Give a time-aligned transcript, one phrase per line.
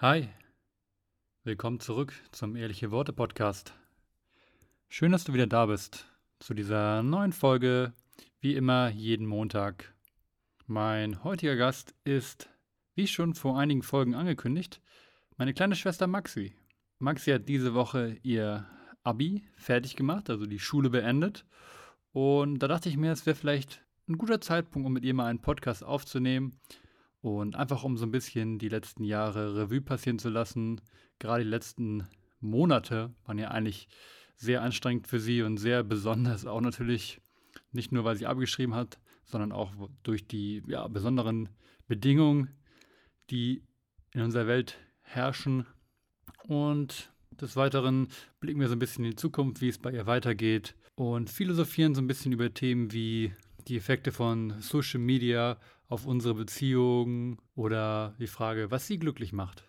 [0.00, 0.28] Hi,
[1.42, 3.74] willkommen zurück zum Ehrliche Worte Podcast.
[4.88, 6.06] Schön, dass du wieder da bist
[6.38, 7.92] zu dieser neuen Folge,
[8.38, 9.92] wie immer jeden Montag.
[10.68, 12.48] Mein heutiger Gast ist,
[12.94, 14.80] wie schon vor einigen Folgen angekündigt,
[15.36, 16.54] meine kleine Schwester Maxi.
[17.00, 18.68] Maxi hat diese Woche ihr
[19.02, 21.44] Abi fertig gemacht, also die Schule beendet.
[22.12, 25.26] Und da dachte ich mir, es wäre vielleicht ein guter Zeitpunkt, um mit ihr mal
[25.26, 26.60] einen Podcast aufzunehmen
[27.20, 30.80] und einfach um so ein bisschen die letzten Jahre Revue passieren zu lassen.
[31.18, 32.06] Gerade die letzten
[32.40, 33.88] Monate waren ja eigentlich
[34.36, 37.20] sehr anstrengend für sie und sehr besonders auch natürlich
[37.72, 39.72] nicht nur, weil sie abgeschrieben hat, sondern auch
[40.04, 41.48] durch die ja, besonderen
[41.86, 42.50] Bedingungen,
[43.30, 43.62] die
[44.12, 45.66] in unserer Welt herrschen.
[46.46, 48.08] Und des Weiteren
[48.40, 51.94] blicken wir so ein bisschen in die Zukunft, wie es bei ihr weitergeht und philosophieren
[51.94, 53.32] so ein bisschen über Themen wie
[53.68, 59.64] die Effekte von Social Media auf unsere Beziehungen oder die Frage, was sie glücklich macht.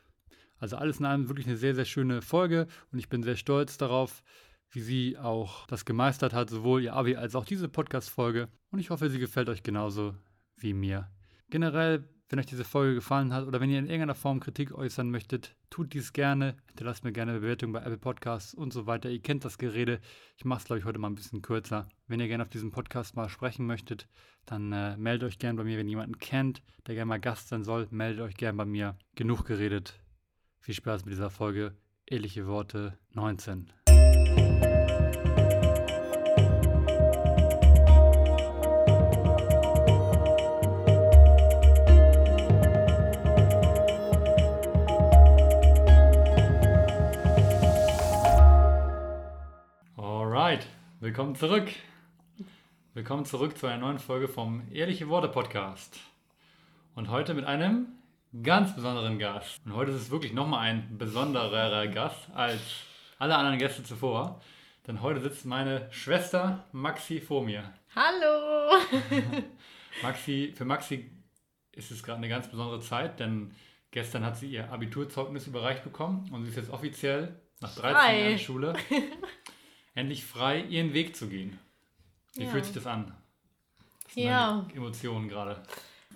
[0.58, 3.78] Also alles in allem wirklich eine sehr, sehr schöne Folge und ich bin sehr stolz
[3.78, 4.24] darauf,
[4.72, 8.50] wie sie auch das gemeistert hat, sowohl ihr Abi als auch diese Podcast-Folge.
[8.72, 10.16] Und ich hoffe, sie gefällt euch genauso
[10.58, 11.10] wie mir.
[11.50, 15.10] Generell wenn euch diese Folge gefallen hat oder wenn ihr in irgendeiner Form Kritik äußern
[15.10, 16.56] möchtet, tut dies gerne.
[16.68, 19.10] Hinterlasst mir gerne eine Bewertung bei Apple Podcasts und so weiter.
[19.10, 20.00] Ihr kennt das Gerede.
[20.38, 21.90] Ich mache es, glaube ich, heute mal ein bisschen kürzer.
[22.08, 24.08] Wenn ihr gerne auf diesem Podcast mal sprechen möchtet,
[24.46, 25.78] dann äh, meldet euch gerne bei mir.
[25.80, 28.96] Wenn ihr jemanden kennt, der gerne mal Gast sein soll, meldet euch gerne bei mir.
[29.16, 30.00] Genug geredet.
[30.60, 31.76] Viel Spaß mit dieser Folge.
[32.06, 33.79] Ehrliche Worte 19.
[51.02, 51.70] Willkommen zurück.
[52.94, 55.98] Willkommen zurück zu einer neuen Folge vom Ehrliche Worte Podcast.
[56.94, 57.88] Und heute mit einem
[58.44, 59.62] ganz besonderen Gast.
[59.66, 62.60] Und heute ist es wirklich nochmal ein besonderer Gast als
[63.18, 64.42] alle anderen Gäste zuvor.
[64.88, 67.74] Denn heute sitzt meine Schwester Maxi vor mir.
[67.96, 68.84] Hallo!
[70.04, 71.10] Maxi, für Maxi
[71.72, 73.56] ist es gerade eine ganz besondere Zeit, denn
[73.92, 78.22] gestern hat sie ihr Abiturzeugnis überreicht bekommen und sie ist jetzt offiziell nach 13 Hi.
[78.22, 78.74] Jahren Schule
[80.00, 81.60] endlich frei ihren Weg zu gehen.
[82.36, 82.50] Wie ja.
[82.50, 83.14] fühlt sich das an?
[84.04, 84.66] Das sind ja.
[84.74, 85.62] Emotionen gerade.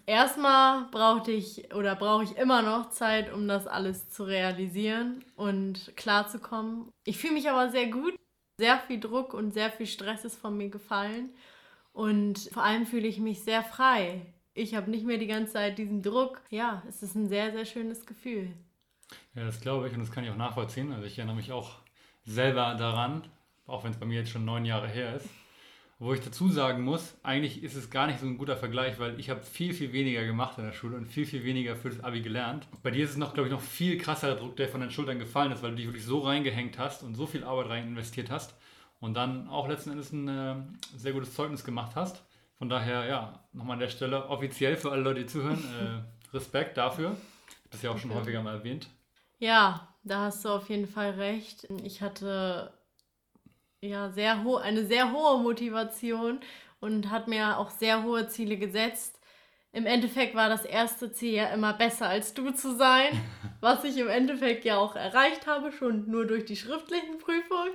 [0.05, 5.93] Erstmal brauchte ich oder brauche ich immer noch Zeit, um das alles zu realisieren und
[5.95, 6.91] klarzukommen.
[7.05, 8.15] Ich fühle mich aber sehr gut.
[8.57, 11.29] Sehr viel Druck und sehr viel Stress ist von mir gefallen.
[11.91, 14.21] Und vor allem fühle ich mich sehr frei.
[14.53, 16.41] Ich habe nicht mehr die ganze Zeit diesen Druck.
[16.49, 18.51] Ja, es ist ein sehr, sehr schönes Gefühl.
[19.35, 20.91] Ja, das glaube ich und das kann ich auch nachvollziehen.
[20.91, 21.79] Also ich erinnere mich auch
[22.25, 23.23] selber daran,
[23.67, 25.29] auch wenn es bei mir jetzt schon neun Jahre her ist.
[25.99, 29.17] Wo ich dazu sagen muss, eigentlich ist es gar nicht so ein guter Vergleich, weil
[29.19, 32.03] ich habe viel, viel weniger gemacht in der Schule und viel, viel weniger für das
[32.03, 32.67] Abi gelernt.
[32.81, 35.19] Bei dir ist es noch, glaube ich, noch viel krasserer Druck, der von den Schultern
[35.19, 38.29] gefallen ist, weil du dich wirklich so reingehängt hast und so viel Arbeit rein investiert
[38.31, 38.53] hast
[38.99, 40.55] und dann auch letzten Endes ein äh,
[40.97, 42.23] sehr gutes Zeugnis gemacht hast.
[42.55, 46.77] Von daher, ja, nochmal an der Stelle offiziell für alle Leute, die zuhören, äh, Respekt
[46.77, 47.11] dafür.
[47.47, 48.87] Ich habe das ja auch schon häufiger mal erwähnt.
[49.39, 51.67] Ja, da hast du auf jeden Fall recht.
[51.83, 52.71] Ich hatte
[53.83, 56.39] ja, sehr ho eine sehr hohe Motivation
[56.79, 59.19] und hat mir auch sehr hohe Ziele gesetzt.
[59.71, 63.07] Im Endeffekt war das erste Ziel ja immer besser als du zu sein,
[63.59, 67.73] was ich im Endeffekt ja auch erreicht habe, schon nur durch die schriftlichen Prüfungen.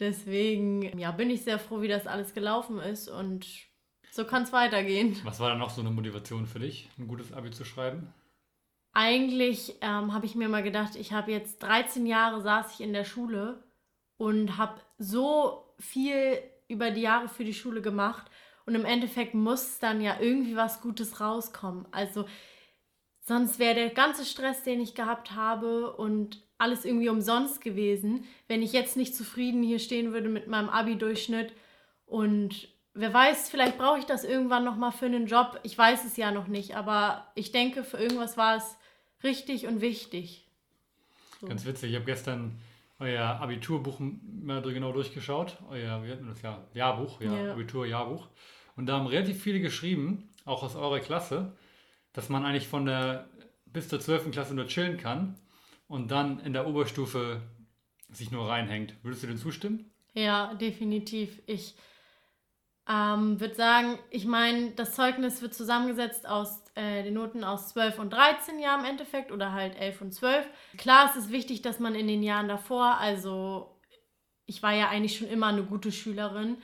[0.00, 3.46] Deswegen ja, bin ich sehr froh, wie das alles gelaufen ist und
[4.10, 5.18] so kann es weitergehen.
[5.24, 8.12] Was war dann noch so eine Motivation für dich, ein gutes Abi zu schreiben?
[8.92, 12.94] Eigentlich ähm, habe ich mir mal gedacht, ich habe jetzt 13 Jahre saß ich in
[12.94, 13.62] der Schule
[14.18, 16.38] und habe so viel
[16.68, 18.30] über die Jahre für die Schule gemacht
[18.64, 21.86] und im Endeffekt muss dann ja irgendwie was Gutes rauskommen.
[21.92, 22.26] Also
[23.20, 28.62] sonst wäre der ganze Stress, den ich gehabt habe und alles irgendwie umsonst gewesen, wenn
[28.62, 31.52] ich jetzt nicht zufrieden hier stehen würde mit meinem Abi-Durchschnitt
[32.06, 35.60] und wer weiß, vielleicht brauche ich das irgendwann nochmal für einen Job.
[35.62, 38.76] Ich weiß es ja noch nicht, aber ich denke, für irgendwas war es
[39.22, 40.46] richtig und wichtig.
[41.40, 41.46] So.
[41.46, 42.58] Ganz witzig, ich habe gestern
[42.98, 47.52] euer Abiturbuch mal genau durchgeschaut, euer, wie das ja, Jahrbuch, ja, ja.
[47.52, 48.28] Abitur-Jahrbuch.
[48.76, 51.56] Und da haben relativ viele geschrieben, auch aus eurer Klasse,
[52.12, 53.28] dass man eigentlich von der
[53.66, 54.30] bis zur 12.
[54.30, 55.38] Klasse nur chillen kann
[55.88, 57.42] und dann in der Oberstufe
[58.10, 58.94] sich nur reinhängt.
[59.02, 59.90] Würdest du dem zustimmen?
[60.14, 61.42] Ja, definitiv.
[61.46, 61.74] Ich
[62.88, 67.98] ähm, würde sagen, ich meine, das Zeugnis wird zusammengesetzt aus äh, den Noten aus 12
[67.98, 70.46] und 13 Jahren im Endeffekt oder halt 11 und 12.
[70.78, 73.76] Klar, es ist wichtig, dass man in den Jahren davor, also
[74.46, 76.58] ich war ja eigentlich schon immer eine gute Schülerin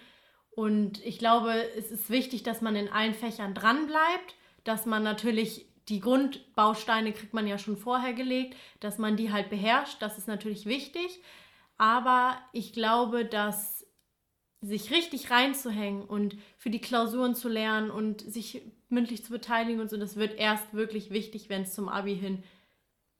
[0.54, 5.02] und ich glaube, es ist wichtig, dass man in allen Fächern dran bleibt, dass man
[5.02, 10.00] natürlich die Grundbausteine kriegt man ja schon vorher gelegt, dass man die halt beherrscht.
[10.00, 11.20] Das ist natürlich wichtig.
[11.78, 13.81] Aber ich glaube, dass
[14.62, 19.90] sich richtig reinzuhängen und für die Klausuren zu lernen und sich mündlich zu beteiligen und
[19.90, 22.42] so, das wird erst wirklich wichtig, wenn es zum Abi hin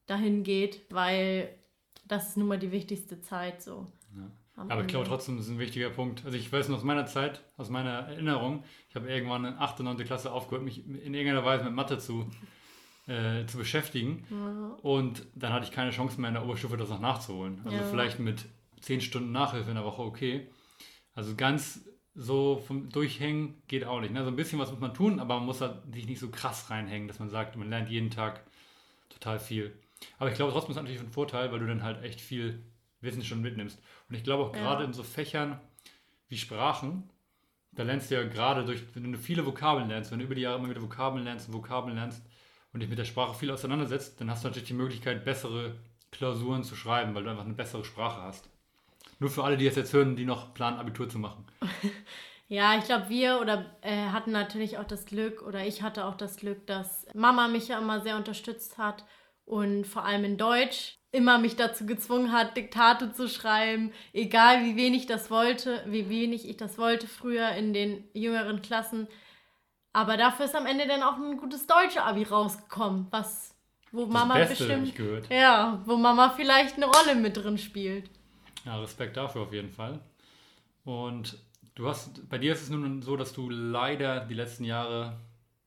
[0.06, 1.48] dahin geht, weil
[2.06, 3.86] das ist nun mal die wichtigste Zeit so.
[4.16, 4.30] Ja.
[4.68, 6.24] Aber ich glaube trotzdem, das ist ein wichtiger Punkt.
[6.24, 9.80] Also ich weiß noch aus meiner Zeit, aus meiner Erinnerung, ich habe irgendwann in 8.
[9.80, 9.96] und 9.
[10.04, 12.26] Klasse aufgehört, mich in irgendeiner Weise mit Mathe zu,
[13.06, 14.24] äh, zu beschäftigen.
[14.28, 14.74] Mhm.
[14.82, 17.62] Und dann hatte ich keine Chance mehr in der Oberstufe, das noch nachzuholen.
[17.64, 17.82] Also ja.
[17.84, 18.44] vielleicht mit
[18.82, 20.46] 10 Stunden Nachhilfe in der Woche okay.
[21.14, 24.12] Also ganz so vom Durchhängen geht auch nicht.
[24.12, 24.22] Ne?
[24.22, 26.70] So ein bisschen was muss man tun, aber man muss halt sich nicht so krass
[26.70, 28.42] reinhängen, dass man sagt, man lernt jeden Tag
[29.08, 29.72] total viel.
[30.18, 32.62] Aber ich glaube trotzdem ist es natürlich ein Vorteil, weil du dann halt echt viel
[33.00, 33.80] Wissen schon mitnimmst.
[34.08, 34.88] Und ich glaube auch gerade ja.
[34.88, 35.60] in so Fächern
[36.28, 37.08] wie Sprachen,
[37.72, 40.42] da lernst du ja gerade durch, wenn du viele Vokabeln lernst, wenn du über die
[40.42, 42.22] Jahre immer wieder Vokabeln lernst und Vokabeln lernst
[42.72, 45.76] und dich mit der Sprache viel auseinandersetzt, dann hast du natürlich die Möglichkeit, bessere
[46.10, 48.51] Klausuren zu schreiben, weil du einfach eine bessere Sprache hast.
[49.18, 51.46] Nur für alle, die es jetzt hören, die noch planen, Abitur zu machen.
[52.52, 56.16] Ja, ich glaube, wir oder äh, hatten natürlich auch das Glück oder ich hatte auch
[56.16, 59.06] das Glück, dass Mama mich ja immer sehr unterstützt hat
[59.46, 64.76] und vor allem in Deutsch immer mich dazu gezwungen hat, Diktate zu schreiben, egal wie
[64.76, 69.08] wenig das wollte, wie wenig ich das wollte früher in den jüngeren Klassen.
[69.94, 73.54] Aber dafür ist am Ende dann auch ein gutes deutsche Abi rausgekommen, was
[73.92, 75.30] wo das Mama Beste, bestimmt gehört.
[75.30, 78.10] ja, wo Mama vielleicht eine Rolle mit drin spielt.
[78.64, 80.00] Ja, Respekt dafür auf jeden Fall.
[80.84, 81.38] Und
[81.74, 85.16] du hast bei dir ist es nun so, dass du leider die letzten Jahre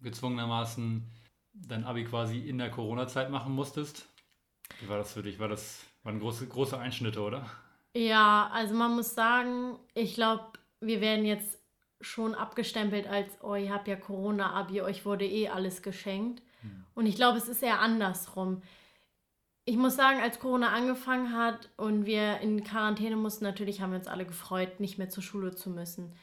[0.02, 1.04] gezwungenermaßen
[1.54, 4.08] dein Abi quasi in der Corona-Zeit machen musstest.
[4.82, 5.40] Wie war das für dich?
[5.40, 7.50] War das waren große, große Einschnitte, oder?
[7.94, 10.44] Ja, also man muss sagen, ich glaube,
[10.80, 11.58] wir werden jetzt
[12.02, 16.44] schon abgestempelt als, oh, ihr habt ja Corona-Abi, euch wurde eh alles geschenkt.
[16.62, 16.86] Hm.
[16.94, 18.62] Und ich glaube, es ist eher andersrum.
[19.68, 23.98] Ich muss sagen, als Corona angefangen hat und wir in Quarantäne mussten, natürlich haben wir
[23.98, 26.14] uns alle gefreut, nicht mehr zur Schule zu müssen.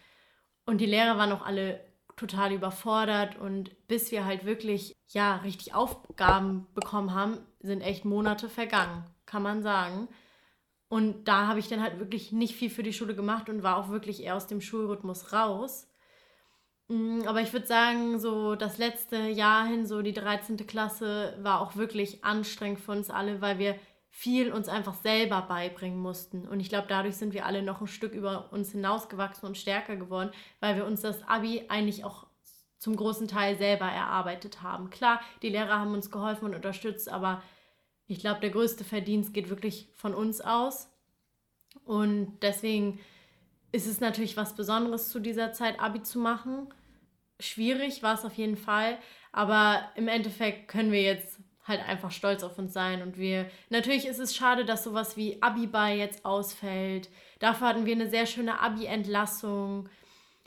[0.64, 1.80] Und die Lehrer waren auch alle
[2.16, 8.48] total überfordert und bis wir halt wirklich, ja, richtig Aufgaben bekommen haben, sind echt Monate
[8.48, 10.08] vergangen, kann man sagen.
[10.88, 13.76] Und da habe ich dann halt wirklich nicht viel für die Schule gemacht und war
[13.76, 15.88] auch wirklich eher aus dem Schulrhythmus raus.
[16.92, 20.58] Mm, aber ich würde sagen, so das letzte Jahr hin, so die 13.
[20.66, 23.76] Klasse, war auch wirklich anstrengend für uns alle, weil wir
[24.10, 26.46] viel uns einfach selber beibringen mussten.
[26.46, 29.96] Und ich glaube, dadurch sind wir alle noch ein Stück über uns hinausgewachsen und stärker
[29.96, 32.26] geworden, weil wir uns das Abi eigentlich auch
[32.78, 34.90] zum großen Teil selber erarbeitet haben.
[34.90, 37.42] Klar, die Lehrer haben uns geholfen und unterstützt, aber
[38.06, 40.90] ich glaube, der größte Verdienst geht wirklich von uns aus.
[41.84, 43.00] Und deswegen
[43.70, 46.68] ist es natürlich was Besonderes zu dieser Zeit, Abi zu machen.
[47.42, 48.98] Schwierig war es auf jeden Fall,
[49.32, 53.02] aber im Endeffekt können wir jetzt halt einfach stolz auf uns sein.
[53.02, 57.08] Und wir, natürlich ist es schade, dass sowas wie Abiball jetzt ausfällt.
[57.38, 59.88] Dafür hatten wir eine sehr schöne Abi-Entlassung.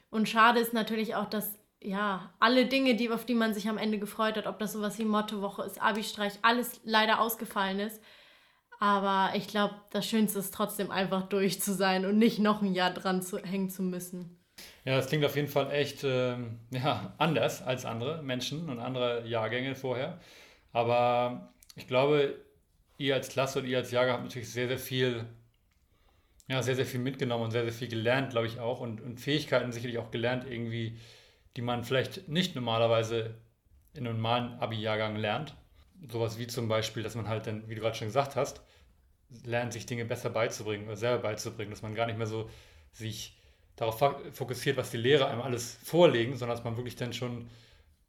[0.10, 3.78] Und schade ist natürlich auch, dass ja, alle Dinge, die, auf die man sich am
[3.78, 8.02] Ende gefreut hat, ob das sowas wie Mottowoche ist, Abi-Streich, alles leider ausgefallen ist.
[8.80, 12.74] Aber ich glaube, das Schönste ist trotzdem einfach durch zu sein und nicht noch ein
[12.74, 14.35] Jahr dran zu, hängen zu müssen.
[14.86, 19.28] Ja, das klingt auf jeden Fall echt ähm, ja, anders als andere Menschen und andere
[19.28, 20.20] Jahrgänge vorher.
[20.74, 22.36] Aber ich glaube,
[22.98, 25.26] ihr als Klasse und ihr als Jahrgang habt natürlich sehr, sehr viel,
[26.48, 28.80] ja, sehr, sehr viel mitgenommen und sehr, sehr viel gelernt, glaube ich auch.
[28.82, 30.98] Und, und Fähigkeiten sicherlich auch gelernt, irgendwie,
[31.58, 33.36] die man vielleicht nicht normalerweise
[33.94, 35.56] in einem normalen Abi-Jahrgang lernt.
[36.12, 38.62] Sowas wie zum Beispiel, dass man halt dann, wie du gerade schon gesagt hast,
[39.46, 42.50] lernt, sich Dinge besser beizubringen oder selber beizubringen, dass man gar nicht mehr so
[42.94, 43.38] sich
[43.76, 44.00] darauf
[44.32, 47.50] fokussiert, was die Lehrer einem alles vorlegen, sondern dass man wirklich dann schon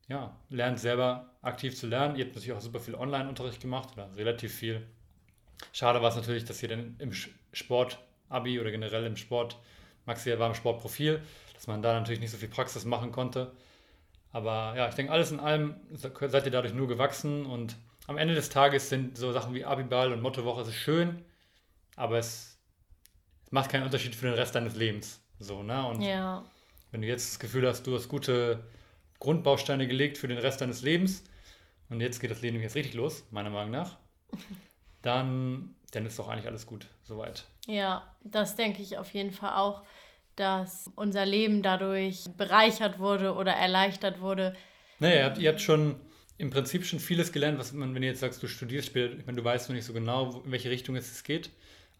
[0.08, 2.16] ja, lernt selber aktiv zu lernen.
[2.16, 4.87] Ihr habt natürlich auch super viel Online-Unterricht gemacht oder relativ viel.
[5.73, 7.12] Schade war es natürlich, dass ihr dann im
[7.52, 9.58] Sport-Abi oder generell im Sport,
[10.04, 11.20] Maxi war im Sportprofil,
[11.54, 13.52] dass man da natürlich nicht so viel Praxis machen konnte.
[14.32, 18.35] Aber ja, ich denke, alles in allem seid ihr dadurch nur gewachsen und am Ende
[18.35, 21.25] des Tages sind so Sachen wie Abiball und Mottowoche es ist schön,
[21.96, 22.58] aber es
[23.50, 25.20] macht keinen Unterschied für den Rest deines Lebens.
[25.38, 25.86] So, ne?
[25.86, 26.44] Und ja.
[26.90, 28.64] wenn du jetzt das Gefühl hast, du hast gute
[29.18, 31.24] Grundbausteine gelegt für den Rest deines Lebens
[31.88, 33.96] und jetzt geht das Leben jetzt richtig los, meiner Meinung nach,
[35.02, 37.44] dann, dann ist doch eigentlich alles gut, soweit.
[37.66, 39.82] Ja, das denke ich auf jeden Fall auch,
[40.36, 44.54] dass unser Leben dadurch bereichert wurde oder erleichtert wurde.
[44.98, 45.96] Naja, ihr habt, ihr habt schon
[46.38, 49.26] im Prinzip schon vieles gelernt, was man, wenn du jetzt sagst, du studierst später, ich
[49.26, 51.50] meine, du weißt noch nicht so genau, in welche Richtung es geht.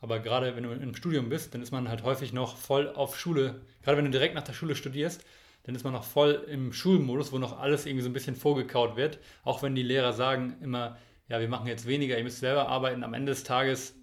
[0.01, 3.19] Aber gerade wenn du im Studium bist, dann ist man halt häufig noch voll auf
[3.19, 3.63] Schule.
[3.83, 5.25] Gerade wenn du direkt nach der Schule studierst,
[5.65, 8.97] dann ist man noch voll im Schulmodus, wo noch alles irgendwie so ein bisschen vorgekaut
[8.97, 9.19] wird.
[9.43, 10.97] Auch wenn die Lehrer sagen immer,
[11.29, 13.03] ja, wir machen jetzt weniger, ihr müsst selber arbeiten.
[13.03, 13.97] Am Ende des Tages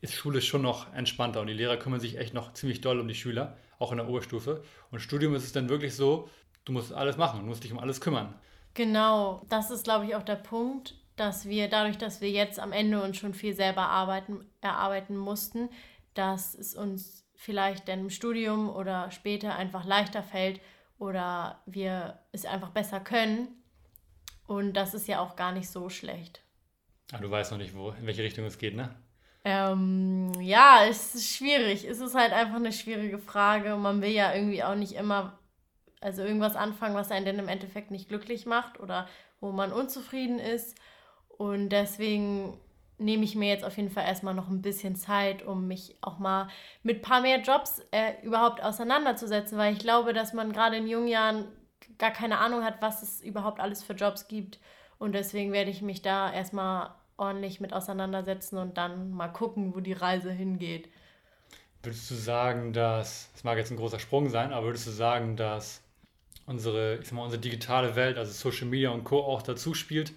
[0.00, 3.08] ist Schule schon noch entspannter und die Lehrer kümmern sich echt noch ziemlich doll um
[3.08, 4.62] die Schüler, auch in der Oberstufe.
[4.90, 6.28] Und Studium ist es dann wirklich so,
[6.64, 8.34] du musst alles machen, du musst dich um alles kümmern.
[8.74, 12.72] Genau, das ist, glaube ich, auch der Punkt, dass wir dadurch, dass wir jetzt am
[12.72, 15.68] Ende uns schon viel selber arbeiten, erarbeiten mussten,
[16.14, 20.60] dass es uns vielleicht dann im Studium oder später einfach leichter fällt
[20.98, 23.46] oder wir es einfach besser können.
[24.48, 26.42] Und das ist ja auch gar nicht so schlecht.
[27.12, 28.92] Ah, du weißt noch nicht, wo, in welche Richtung es geht, ne?
[29.44, 31.84] Ähm, ja, es ist schwierig.
[31.84, 33.76] Es ist halt einfach eine schwierige Frage.
[33.76, 35.38] Man will ja irgendwie auch nicht immer,
[36.00, 40.40] also irgendwas anfangen, was einen denn im Endeffekt nicht glücklich macht oder wo man unzufrieden
[40.40, 40.76] ist.
[41.42, 42.56] Und deswegen
[42.98, 46.20] nehme ich mir jetzt auf jeden Fall erstmal noch ein bisschen Zeit, um mich auch
[46.20, 46.46] mal
[46.84, 50.86] mit ein paar mehr Jobs äh, überhaupt auseinanderzusetzen, weil ich glaube, dass man gerade in
[50.86, 51.48] jungen Jahren
[51.98, 54.60] gar keine Ahnung hat, was es überhaupt alles für Jobs gibt.
[55.00, 59.80] Und deswegen werde ich mich da erstmal ordentlich mit auseinandersetzen und dann mal gucken, wo
[59.80, 60.90] die Reise hingeht.
[61.82, 65.34] Würdest du sagen, dass, das mag jetzt ein großer Sprung sein, aber würdest du sagen,
[65.34, 65.82] dass
[66.46, 69.24] unsere, ich sag mal, unsere digitale Welt, also Social Media und Co.
[69.24, 70.12] auch dazu spielt,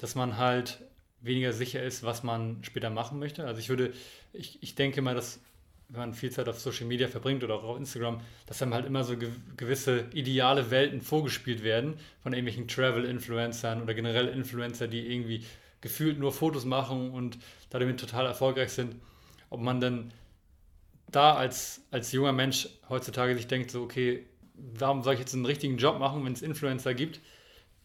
[0.00, 0.80] dass man halt
[1.20, 3.46] weniger sicher ist, was man später machen möchte?
[3.46, 3.92] Also ich würde,
[4.32, 5.40] ich, ich denke mal, dass
[5.88, 8.86] wenn man viel Zeit auf Social Media verbringt oder auch auf Instagram, dass einem halt
[8.86, 9.16] immer so
[9.56, 15.44] gewisse ideale Welten vorgespielt werden von irgendwelchen Travel-Influencern oder generell Influencer, die irgendwie
[15.80, 17.38] gefühlt nur Fotos machen und
[17.70, 18.94] damit total erfolgreich sind,
[19.50, 20.12] ob man dann
[21.10, 25.46] da als, als junger Mensch heutzutage sich denkt, so, okay, warum soll ich jetzt einen
[25.46, 27.20] richtigen Job machen, wenn es Influencer gibt,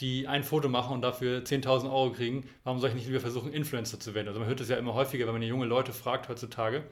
[0.02, 3.54] die ein Foto machen und dafür 10.000 Euro kriegen, warum soll ich nicht lieber versuchen,
[3.54, 4.28] Influencer zu werden?
[4.28, 6.84] Also man hört es ja immer häufiger, wenn man junge Leute fragt heutzutage,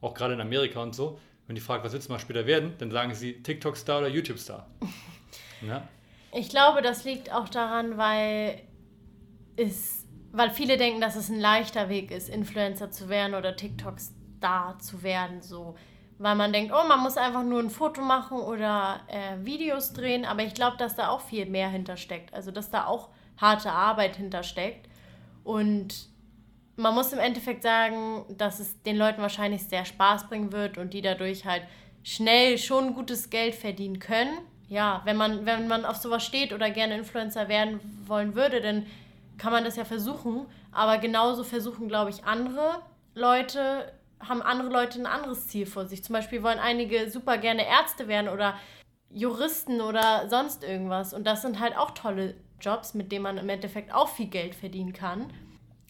[0.00, 2.74] auch gerade in Amerika und so, wenn die fragt, was willst du mal später werden,
[2.78, 4.66] dann sagen sie TikTok-Star oder YouTube-Star.
[5.66, 5.88] ja?
[6.32, 8.60] Ich glaube, das liegt auch daran, weil
[9.56, 10.04] es
[10.36, 15.04] weil viele denken, dass es ein leichter Weg ist, Influencer zu werden oder TikTok-Star zu
[15.04, 15.42] werden.
[15.42, 15.76] So.
[16.18, 20.24] Weil man denkt, oh, man muss einfach nur ein Foto machen oder äh, Videos drehen.
[20.24, 22.32] Aber ich glaube, dass da auch viel mehr hintersteckt.
[22.32, 24.88] Also, dass da auch harte Arbeit hintersteckt.
[25.42, 26.08] Und
[26.76, 30.92] man muss im Endeffekt sagen, dass es den Leuten wahrscheinlich sehr Spaß bringen wird und
[30.92, 31.62] die dadurch halt
[32.02, 34.38] schnell schon gutes Geld verdienen können.
[34.68, 38.86] Ja, wenn man, wenn man auf sowas steht oder gerne Influencer werden wollen würde, dann
[39.38, 42.80] kann man das ja versuchen, aber genauso versuchen, glaube ich, andere
[43.14, 43.92] Leute,
[44.28, 46.04] haben andere Leute ein anderes Ziel vor sich.
[46.04, 48.54] Zum Beispiel wollen einige super gerne Ärzte werden oder
[49.10, 51.14] Juristen oder sonst irgendwas.
[51.14, 54.54] Und das sind halt auch tolle Jobs, mit denen man im Endeffekt auch viel Geld
[54.54, 55.32] verdienen kann.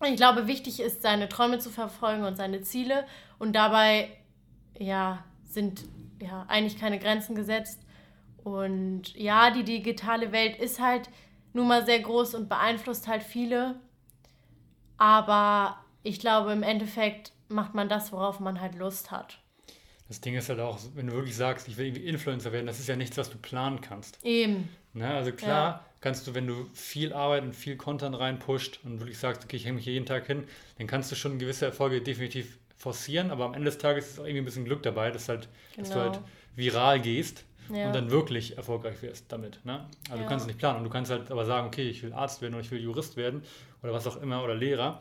[0.05, 3.07] Ich glaube, wichtig ist, seine Träume zu verfolgen und seine Ziele.
[3.39, 4.11] Und dabei,
[4.79, 5.85] ja, sind
[6.21, 7.81] ja eigentlich keine Grenzen gesetzt.
[8.43, 11.09] Und ja, die digitale Welt ist halt
[11.55, 13.77] nun mal sehr groß und beeinflusst halt viele.
[14.99, 19.39] Aber ich glaube, im Endeffekt macht man das, worauf man halt Lust hat.
[20.09, 22.79] Das Ding ist halt auch, wenn du wirklich sagst, ich will irgendwie Influencer werden, das
[22.79, 24.19] ist ja nichts, was du planen kannst.
[24.23, 24.69] Eben.
[24.93, 25.09] Ne?
[25.09, 25.85] Also klar, ja.
[26.01, 29.65] kannst du, wenn du viel Arbeit und viel Content reinpusht und wirklich sagst, okay, ich
[29.65, 30.45] hänge mich hier jeden Tag hin,
[30.79, 34.25] dann kannst du schon gewisse Erfolge definitiv forcieren, aber am Ende des Tages ist auch
[34.25, 35.89] irgendwie ein bisschen Glück dabei, dass, halt, genau.
[35.89, 36.27] dass du halt genau.
[36.55, 37.87] viral gehst ja.
[37.87, 39.65] und dann wirklich erfolgreich wirst damit.
[39.65, 39.87] Ne?
[40.11, 40.23] Also ja.
[40.23, 42.43] du kannst es nicht planen und du kannst halt aber sagen, okay, ich will Arzt
[42.43, 43.43] werden oder ich will Jurist werden
[43.83, 45.01] oder was auch immer oder Lehrer.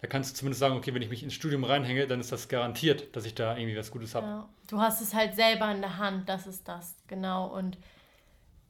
[0.00, 2.48] Da kannst du zumindest sagen, okay, wenn ich mich ins Studium reinhänge, dann ist das
[2.48, 4.26] garantiert, dass ich da irgendwie was Gutes habe.
[4.26, 4.48] Ja.
[4.68, 7.46] Du hast es halt selber in der Hand, das ist das, genau.
[7.46, 7.78] Und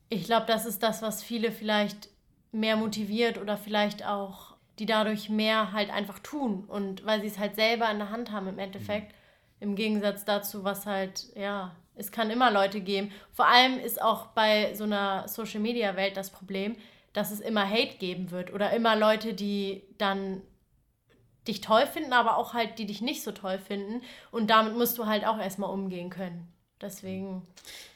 [0.08, 2.08] ich glaube, das ist das, was viele vielleicht
[2.50, 6.64] mehr motiviert oder vielleicht auch, die dadurch mehr halt einfach tun.
[6.64, 9.12] Und weil sie es halt selber in der Hand haben im Endeffekt.
[9.12, 9.14] Mhm.
[9.61, 13.11] Im Gegensatz dazu, was halt, ja, es kann immer Leute geben.
[13.32, 16.76] Vor allem ist auch bei so einer Social-Media-Welt das Problem,
[17.12, 20.42] dass es immer Hate geben wird oder immer Leute, die dann
[21.49, 24.02] dich toll finden, aber auch halt, die dich nicht so toll finden.
[24.31, 26.47] Und damit musst du halt auch erstmal umgehen können.
[26.81, 27.43] Deswegen.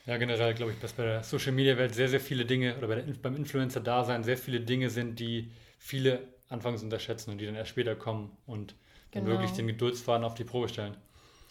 [0.06, 2.96] Ja, generell glaube ich, dass bei der Social Media Welt sehr, sehr viele Dinge oder
[2.96, 7.70] der, beim Influencer-Dasein sehr viele Dinge sind, die viele anfangs unterschätzen und die dann erst
[7.70, 8.74] später kommen und
[9.12, 9.36] dann genau.
[9.36, 10.96] wirklich den Geduldsfaden auf die Probe stellen.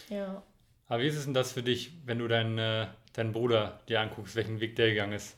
[0.10, 0.44] Ja.
[0.88, 4.02] Aber wie ist es denn das für dich, wenn du deinen, äh, deinen Bruder dir
[4.02, 5.38] anguckst, welchen Weg der gegangen ist?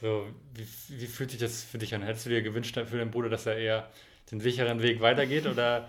[0.00, 0.66] So, wie,
[1.00, 2.02] wie fühlt sich das für dich an?
[2.02, 3.88] Hättest du dir gewünscht für deinen Bruder, dass er eher
[4.32, 5.88] den sicheren Weg weitergeht oder,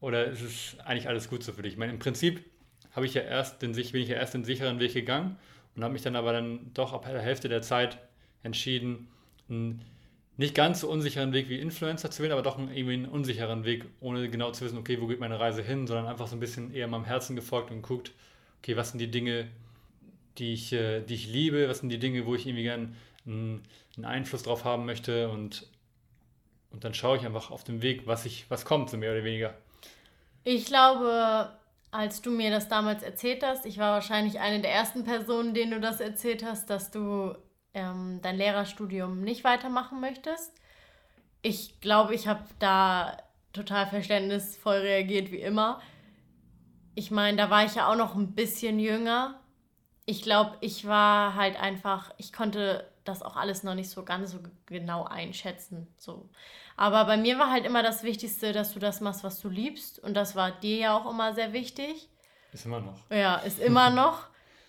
[0.00, 1.74] oder ist es eigentlich alles gut so für dich?
[1.74, 2.44] Ich meine, im Prinzip
[3.04, 5.36] ich ja erst den, bin ich ja erst den sicheren Weg gegangen
[5.74, 7.98] und habe mich dann aber dann doch ab der Hälfte der Zeit
[8.42, 9.08] entschieden,
[9.48, 9.82] einen
[10.38, 13.64] nicht ganz so unsicheren Weg wie Influencer zu wählen, aber doch einen, irgendwie einen unsicheren
[13.64, 16.40] Weg, ohne genau zu wissen, okay, wo geht meine Reise hin, sondern einfach so ein
[16.40, 18.12] bisschen eher meinem Herzen gefolgt und guckt,
[18.58, 19.48] okay, was sind die Dinge,
[20.38, 22.92] die ich, äh, die ich liebe, was sind die Dinge, wo ich irgendwie gerne
[23.26, 23.62] einen,
[23.96, 25.66] einen Einfluss drauf haben möchte und,
[26.76, 29.24] und dann schaue ich einfach auf dem Weg, was ich, was kommt, so mehr oder
[29.24, 29.54] weniger.
[30.44, 31.56] Ich glaube,
[31.90, 35.70] als du mir das damals erzählt hast, ich war wahrscheinlich eine der ersten Personen, denen
[35.70, 37.34] du das erzählt hast, dass du
[37.72, 40.52] ähm, dein Lehrerstudium nicht weitermachen möchtest.
[41.40, 43.16] Ich glaube, ich habe da
[43.54, 45.80] total verständnisvoll reagiert, wie immer.
[46.94, 49.40] Ich meine, da war ich ja auch noch ein bisschen jünger.
[50.04, 54.32] Ich glaube, ich war halt einfach, ich konnte das auch alles noch nicht so ganz
[54.32, 55.86] so genau einschätzen.
[55.98, 56.28] So.
[56.76, 59.98] Aber bei mir war halt immer das Wichtigste, dass du das machst, was du liebst.
[59.98, 62.08] Und das war dir ja auch immer sehr wichtig.
[62.52, 62.98] Ist immer noch.
[63.10, 64.26] Ja, ist immer noch.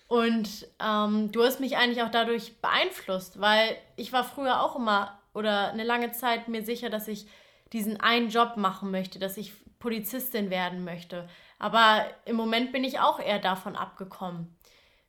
[0.07, 5.19] Und ähm, du hast mich eigentlich auch dadurch beeinflusst, weil ich war früher auch immer
[5.33, 7.27] oder eine lange Zeit mir sicher, dass ich
[7.73, 11.27] diesen einen Job machen möchte, dass ich Polizistin werden möchte.
[11.59, 14.55] Aber im Moment bin ich auch eher davon abgekommen,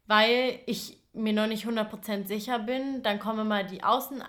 [0.06, 3.02] weil ich mir noch nicht 100% sicher bin.
[3.02, 4.22] Dann kommen immer die Außen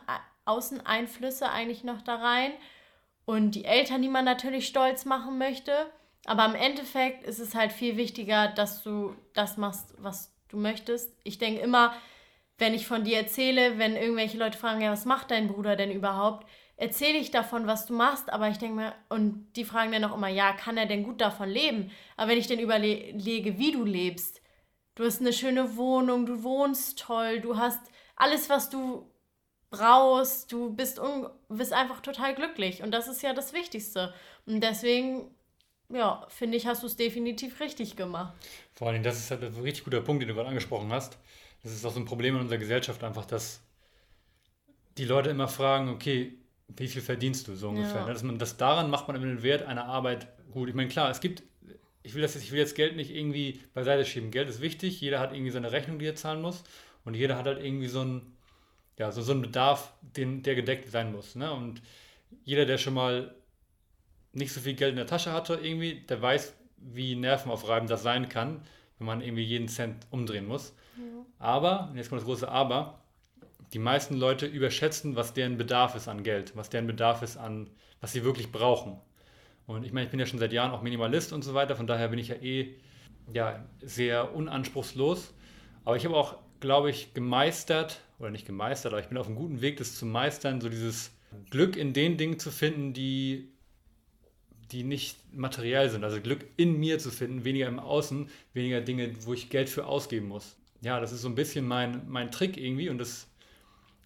[0.46, 2.52] Außeneinflüsse eigentlich noch da rein
[3.26, 5.72] und die Eltern, die man natürlich stolz machen möchte.
[6.26, 11.16] Aber im Endeffekt ist es halt viel wichtiger, dass du das machst, was du möchtest.
[11.24, 11.94] Ich denke immer,
[12.58, 15.92] wenn ich von dir erzähle, wenn irgendwelche Leute fragen, ja, was macht dein Bruder denn
[15.92, 20.04] überhaupt, erzähle ich davon, was du machst, aber ich denke mir, und die fragen dann
[20.04, 21.92] auch immer, ja, kann er denn gut davon leben?
[22.18, 24.42] Aber wenn ich dann überlege, wie du lebst,
[25.00, 27.80] du hast eine schöne Wohnung, du wohnst toll, du hast
[28.18, 29.10] alles, was du
[29.70, 31.00] brauchst, du bist,
[31.48, 34.14] bist einfach total glücklich und das ist ja das Wichtigste.
[34.46, 35.32] Und deswegen,
[35.88, 38.34] ja, finde ich, hast du es definitiv richtig gemacht.
[38.74, 41.18] Vor allem, das ist halt ein richtig guter Punkt, den du gerade angesprochen hast.
[41.64, 43.62] Das ist auch so ein Problem in unserer Gesellschaft einfach, dass
[44.98, 46.38] die Leute immer fragen, okay,
[46.68, 48.02] wie viel verdienst du so ungefähr?
[48.02, 48.08] Ja.
[48.08, 50.68] Dass man das daran macht man immer den Wert einer Arbeit gut.
[50.68, 51.44] Ich meine, klar, es gibt,
[52.04, 54.32] ich will, das jetzt, ich will jetzt Geld nicht irgendwie beiseite schieben.
[54.32, 56.64] Geld ist wichtig, jeder hat irgendwie seine Rechnung, die er zahlen muss
[57.04, 58.34] und jeder hat halt irgendwie so ein
[59.00, 61.36] ja, so, so ein Bedarf, den, der gedeckt sein muss.
[61.36, 61.52] Ne?
[61.52, 61.82] Und
[62.44, 63.34] jeder, der schon mal
[64.34, 68.30] nicht so viel Geld in der Tasche hatte, irgendwie, der weiß, wie nervenaufreibend das sein
[68.30, 68.62] kann,
[68.98, 70.76] wenn man irgendwie jeden Cent umdrehen muss.
[70.98, 71.26] Ja.
[71.40, 73.00] Aber, und jetzt kommt das große Aber,
[73.72, 77.70] die meisten Leute überschätzen, was deren Bedarf ist an Geld, was deren Bedarf ist an,
[78.02, 79.00] was sie wirklich brauchen.
[79.70, 81.86] Und ich meine, ich bin ja schon seit Jahren auch Minimalist und so weiter, von
[81.86, 82.74] daher bin ich ja eh
[83.32, 85.32] ja, sehr unanspruchslos.
[85.86, 89.36] Aber ich habe auch, glaube ich, gemeistert, oder nicht gemeistert, aber ich bin auf einem
[89.36, 91.12] guten Weg, das zu meistern, so dieses
[91.52, 93.52] Glück in den Dingen zu finden, die,
[94.72, 96.04] die nicht materiell sind.
[96.04, 99.86] Also Glück in mir zu finden, weniger im Außen, weniger Dinge, wo ich Geld für
[99.86, 100.58] ausgeben muss.
[100.82, 103.28] Ja, das ist so ein bisschen mein, mein Trick irgendwie und das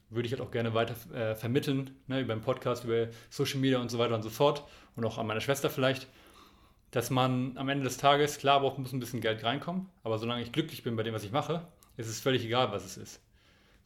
[0.10, 3.80] würde ich halt auch gerne weiter äh, vermitteln, ne, über den Podcast, über Social Media
[3.80, 4.64] und so weiter und so fort
[4.96, 6.08] und auch an meine Schwester vielleicht,
[6.92, 10.44] dass man am Ende des Tages, klar, braucht muss ein bisschen Geld reinkommen, aber solange
[10.44, 13.22] ich glücklich bin bei dem, was ich mache, ist es völlig egal, was es ist.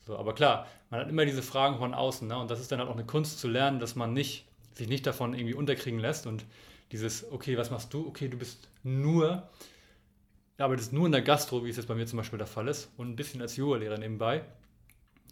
[0.06, 2.38] So, aber klar, man hat immer diese Fragen von außen, ne?
[2.38, 5.06] und das ist dann halt auch eine Kunst zu lernen, dass man nicht, sich nicht
[5.06, 6.46] davon irgendwie unterkriegen lässt und
[6.92, 8.08] dieses, okay, was machst du?
[8.08, 9.50] Okay, du bist nur,
[10.58, 12.90] arbeitest nur in der Gastro, wie es jetzt bei mir zum Beispiel der Fall ist,
[12.98, 14.44] und ein bisschen als Yoga-Lehrer nebenbei.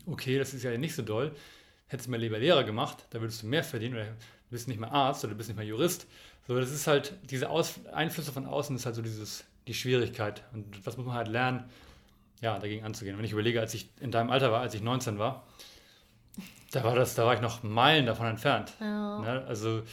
[0.05, 1.33] Okay, das ist ja nicht so doll.
[1.87, 4.07] Hättest du mal lieber Lehrer gemacht, da würdest du mehr verdienen, oder
[4.49, 6.07] du bist nicht mehr Arzt oder du bist nicht mehr Jurist.
[6.47, 10.43] So, das ist halt, diese Aus Einflüsse von außen ist halt so dieses, die Schwierigkeit.
[10.53, 11.63] Und das muss man halt lernen,
[12.41, 13.17] ja, dagegen anzugehen.
[13.17, 15.43] Wenn ich überlege, als ich in deinem Alter war, als ich 19 war,
[16.71, 18.73] da war das, da war ich noch Meilen davon entfernt.
[18.79, 19.19] Ja.
[19.19, 19.45] Ne?
[19.47, 19.83] Also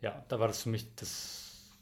[0.00, 1.76] ja, da war das für mich das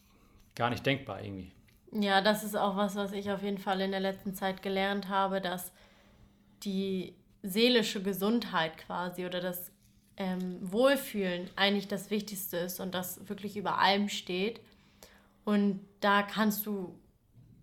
[0.54, 1.52] gar nicht denkbar irgendwie.
[1.92, 5.08] Ja, das ist auch was, was ich auf jeden Fall in der letzten Zeit gelernt
[5.08, 5.72] habe, dass
[6.64, 9.70] die seelische Gesundheit quasi oder das
[10.18, 14.60] ähm, Wohlfühlen eigentlich das Wichtigste ist und das wirklich über allem steht.
[15.44, 16.94] Und da kannst du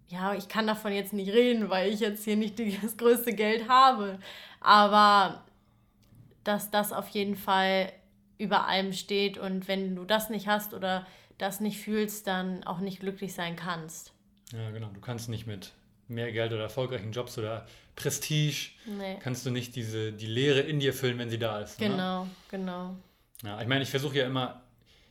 [0.07, 3.67] ja, ich kann davon jetzt nicht reden, weil ich jetzt hier nicht das größte Geld
[3.67, 4.19] habe.
[4.61, 5.43] Aber
[6.43, 7.91] dass das auf jeden Fall
[8.37, 12.79] über allem steht und wenn du das nicht hast oder das nicht fühlst, dann auch
[12.79, 14.13] nicht glücklich sein kannst.
[14.51, 14.89] Ja, genau.
[14.93, 15.71] Du kannst nicht mit
[16.07, 17.65] mehr Geld oder erfolgreichen Jobs oder
[17.95, 19.17] Prestige, nee.
[19.21, 21.79] kannst du nicht diese, die Leere in dir füllen, wenn sie da ist.
[21.79, 21.87] Ne?
[21.87, 22.31] Genau, ne?
[22.49, 22.95] genau.
[23.43, 24.63] Ja, ich meine, ich versuche ja immer,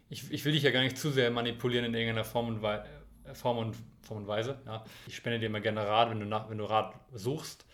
[0.09, 2.85] ich, ich will dich ja gar nicht zu sehr manipulieren in irgendeiner Form und Weise
[3.33, 4.59] Form und, Form und Weise.
[4.67, 4.85] Ja.
[5.07, 7.65] Ich spende dir immer gerne Rat, wenn du, nach, wenn du Rat suchst.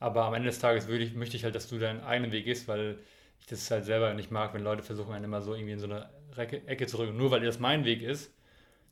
[0.00, 2.68] Aber am Ende des Tages ich, möchte ich halt, dass du deinen eigenen Weg gehst,
[2.68, 2.98] weil
[3.40, 5.86] ich das halt selber nicht mag, wenn Leute versuchen, einen immer so irgendwie in so
[5.86, 7.16] eine Ecke zu rücken.
[7.16, 8.32] Nur weil das mein Weg ist,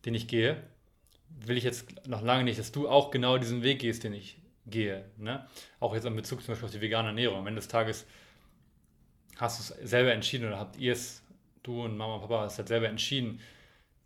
[0.04, 0.62] den ich gehe,
[1.28, 4.38] will ich jetzt noch lange nicht, dass du auch genau diesen Weg gehst, den ich
[4.66, 5.04] gehe.
[5.16, 5.46] Ne?
[5.80, 7.38] Auch jetzt in Bezug zum Beispiel auf die vegane Ernährung.
[7.38, 8.06] Am Ende des Tages
[9.36, 11.22] hast du es selber entschieden oder habt ihr es,
[11.62, 13.40] du und Mama und Papa, hast halt selber entschieden,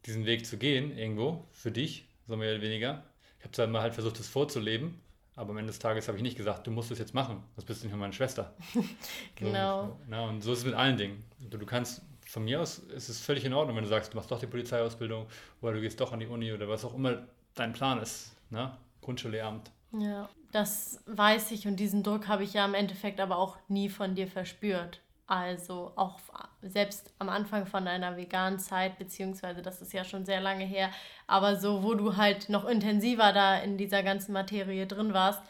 [0.07, 3.05] diesen Weg zu gehen, irgendwo, für dich, so mehr oder weniger.
[3.39, 5.01] Ich habe zwar immer halt versucht, das vorzuleben,
[5.37, 7.65] aber am Ende des Tages habe ich nicht gesagt, du musst es jetzt machen, das
[7.65, 8.55] bist du nicht mehr meine Schwester.
[9.35, 9.87] genau.
[9.87, 11.25] So, na, und so ist es mit allen Dingen.
[11.39, 14.17] Du, du kannst, von mir aus ist es völlig in Ordnung, wenn du sagst, du
[14.17, 15.27] machst doch die Polizeiausbildung
[15.61, 18.37] oder du gehst doch an die Uni oder was auch immer dein Plan ist.
[18.51, 18.77] Ne?
[19.01, 19.73] Grundschullehramt.
[19.99, 23.89] Ja, das weiß ich und diesen Druck habe ich ja im Endeffekt aber auch nie
[23.89, 25.01] von dir verspürt.
[25.27, 26.21] Also auch
[26.63, 30.91] selbst am Anfang von deiner veganen Zeit, beziehungsweise das ist ja schon sehr lange her,
[31.27, 35.41] aber so, wo du halt noch intensiver da in dieser ganzen Materie drin warst,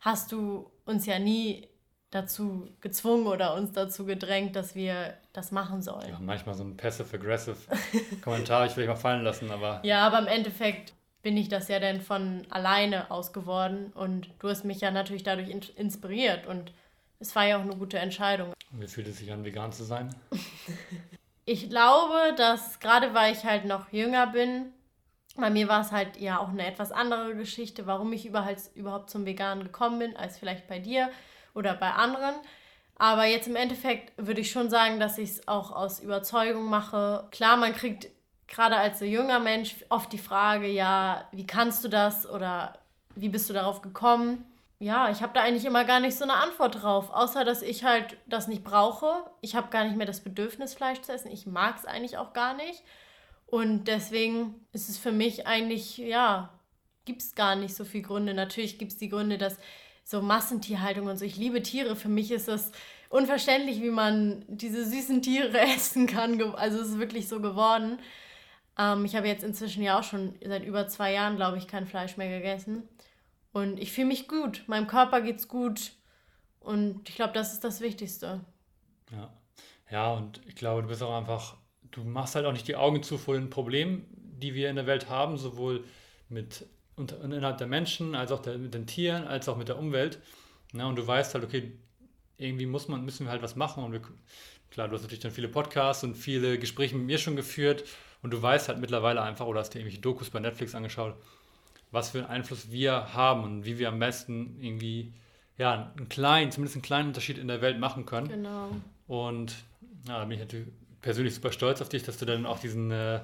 [0.00, 1.68] hast du uns ja nie
[2.10, 6.10] dazu gezwungen oder uns dazu gedrängt, dass wir das machen sollen.
[6.10, 7.56] Ja, manchmal so ein passive-aggressive
[8.22, 9.80] Kommentar, ich will ich mal fallen lassen, aber.
[9.84, 14.48] Ja, aber im Endeffekt bin ich das ja dann von alleine aus geworden und du
[14.48, 16.72] hast mich ja natürlich dadurch in inspiriert und
[17.20, 18.52] es war ja auch eine gute Entscheidung.
[18.72, 20.14] Und wie fühlt es sich an, vegan zu sein?
[21.44, 24.72] ich glaube, dass gerade weil ich halt noch jünger bin,
[25.36, 29.24] bei mir war es halt ja auch eine etwas andere Geschichte, warum ich überhaupt zum
[29.24, 31.10] Veganen gekommen bin, als vielleicht bei dir
[31.54, 32.34] oder bei anderen.
[32.98, 37.28] Aber jetzt im Endeffekt würde ich schon sagen, dass ich es auch aus Überzeugung mache.
[37.30, 38.08] Klar, man kriegt
[38.48, 42.76] gerade als so junger Mensch oft die Frage, ja, wie kannst du das oder
[43.14, 44.44] wie bist du darauf gekommen?
[44.80, 47.84] Ja, ich habe da eigentlich immer gar nicht so eine Antwort drauf, außer dass ich
[47.84, 49.24] halt das nicht brauche.
[49.40, 51.30] Ich habe gar nicht mehr das Bedürfnis, Fleisch zu essen.
[51.30, 52.82] Ich mag es eigentlich auch gar nicht.
[53.46, 56.50] Und deswegen ist es für mich eigentlich, ja,
[57.06, 58.34] gibt es gar nicht so viele Gründe.
[58.34, 59.58] Natürlich gibt es die Gründe, dass
[60.08, 61.94] so Massentierhaltung und so, ich liebe Tiere.
[61.94, 62.72] Für mich ist es
[63.10, 66.40] unverständlich, wie man diese süßen Tiere essen kann.
[66.54, 67.98] Also es ist wirklich so geworden.
[68.78, 71.86] Ähm, ich habe jetzt inzwischen ja auch schon seit über zwei Jahren, glaube ich, kein
[71.86, 72.88] Fleisch mehr gegessen.
[73.52, 74.64] Und ich fühle mich gut.
[74.66, 75.92] Meinem Körper geht's gut.
[76.58, 78.40] Und ich glaube, das ist das Wichtigste.
[79.12, 79.30] Ja.
[79.90, 81.56] Ja, und ich glaube, du bist auch einfach,
[81.90, 84.06] du machst halt auch nicht die Augen zu vor den Problemen,
[84.40, 85.84] die wir in der Welt haben, sowohl
[86.30, 86.66] mit
[86.98, 90.18] unter, innerhalb der Menschen, als auch der, mit den Tieren, als auch mit der Umwelt.
[90.72, 91.72] Ja, und du weißt halt, okay,
[92.36, 93.84] irgendwie muss man, müssen wir halt was machen.
[93.84, 94.00] Und wir,
[94.70, 97.84] klar, du hast natürlich dann viele Podcasts und viele Gespräche mit mir schon geführt
[98.22, 101.14] und du weißt halt mittlerweile einfach, oder hast dir irgendwelche Dokus bei Netflix angeschaut,
[101.90, 105.12] was für einen Einfluss wir haben und wie wir am besten irgendwie,
[105.56, 108.28] ja, einen kleinen, zumindest einen kleinen Unterschied in der Welt machen können.
[108.28, 108.70] Genau.
[109.06, 109.54] Und
[110.06, 110.68] ja, da bin ich natürlich
[111.00, 113.20] persönlich super stolz auf dich, dass du dann auch diesen, äh,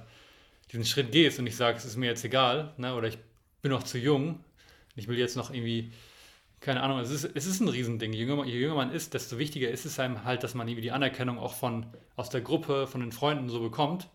[0.72, 2.94] diesen Schritt gehst und nicht sagst, es ist mir jetzt egal, ne?
[2.94, 3.18] oder ich
[3.64, 4.44] bin noch zu jung,
[4.94, 5.90] ich will jetzt noch irgendwie,
[6.61, 8.12] keine Ahnung, es ist, es ist ein Riesending.
[8.12, 10.83] Je jünger, je jünger man ist, desto wichtiger ist es einem halt, dass man irgendwie
[10.83, 14.09] die Anerkennung auch von, aus der Gruppe, von den Freunden so bekommt.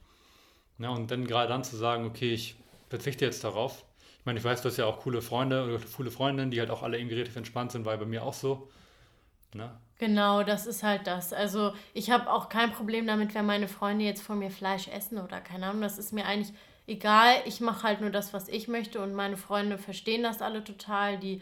[0.77, 2.57] Ja, und dann gerade dann zu sagen, okay, ich
[2.89, 3.83] verzichte jetzt darauf.
[4.19, 6.69] Ich meine, ich weiß, du hast ja auch coole Freunde oder coole Freundinnen, die halt
[6.69, 8.69] auch alle irgendwie relativ entspannt sind, war bei mir auch so.
[9.55, 9.75] Ne?
[9.97, 11.33] Genau, das ist halt das.
[11.33, 15.17] Also ich habe auch kein Problem damit, wenn meine Freunde jetzt von mir Fleisch essen
[15.17, 15.81] oder keine Ahnung.
[15.81, 16.53] Das ist mir eigentlich
[16.89, 17.35] egal.
[17.45, 21.17] Ich mache halt nur das, was ich möchte und meine Freunde verstehen das alle total.
[21.17, 21.41] Die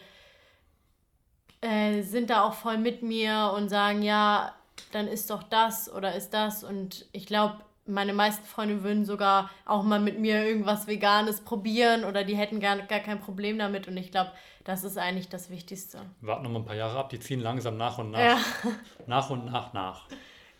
[1.61, 4.53] äh, sind da auch voll mit mir und sagen, ja,
[4.91, 6.63] dann ist doch das oder ist das.
[6.63, 12.03] Und ich glaube, meine meisten Freunde würden sogar auch mal mit mir irgendwas Veganes probieren
[12.03, 13.87] oder die hätten gar, gar kein Problem damit.
[13.87, 14.31] Und ich glaube,
[14.65, 16.01] das ist eigentlich das Wichtigste.
[16.21, 18.19] Warten noch mal ein paar Jahre ab, die ziehen langsam nach und nach.
[18.19, 18.37] Ja.
[19.07, 20.07] Nach und nach nach.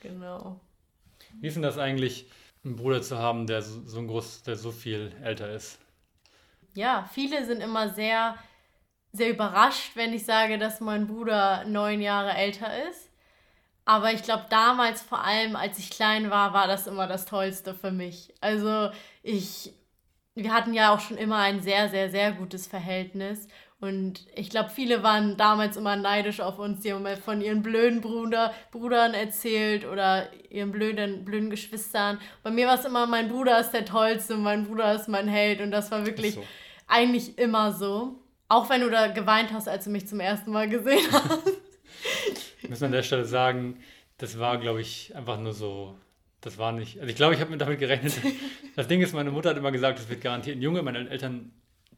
[0.02, 0.60] Genau.
[1.42, 2.30] Wie ist denn das eigentlich,
[2.68, 5.80] einen Bruder zu haben, der so, so ein groß, der so viel älter ist?
[6.74, 8.36] Ja, viele sind immer sehr,
[9.12, 13.10] sehr überrascht, wenn ich sage, dass mein Bruder neun Jahre älter ist.
[13.86, 17.74] Aber ich glaube, damals vor allem, als ich klein war, war das immer das Tollste
[17.74, 18.34] für mich.
[18.42, 18.92] Also
[19.24, 19.74] ich,
[20.36, 23.48] wir hatten ja auch schon immer ein sehr, sehr, sehr gutes Verhältnis.
[23.80, 26.82] Und ich glaube, viele waren damals immer neidisch auf uns.
[26.82, 32.20] Die haben mal von ihren blöden Bruder, Brudern erzählt oder ihren blöden, blöden Geschwistern.
[32.42, 35.62] Bei mir war es immer, mein Bruder ist der Tollste, mein Bruder ist mein Held.
[35.62, 36.44] Und das war wirklich so.
[36.88, 38.16] eigentlich immer so.
[38.48, 41.48] Auch wenn du da geweint hast, als du mich zum ersten Mal gesehen hast.
[42.68, 43.78] Muss man an der Stelle sagen,
[44.18, 45.96] das war, glaube ich, einfach nur so.
[46.42, 47.00] Das war nicht.
[47.00, 48.14] Also ich glaube, ich habe damit gerechnet.
[48.76, 50.84] Das Ding ist, meine Mutter hat immer gesagt, es wird garantiert ein Junge.
[50.84, 51.52] Meine Eltern,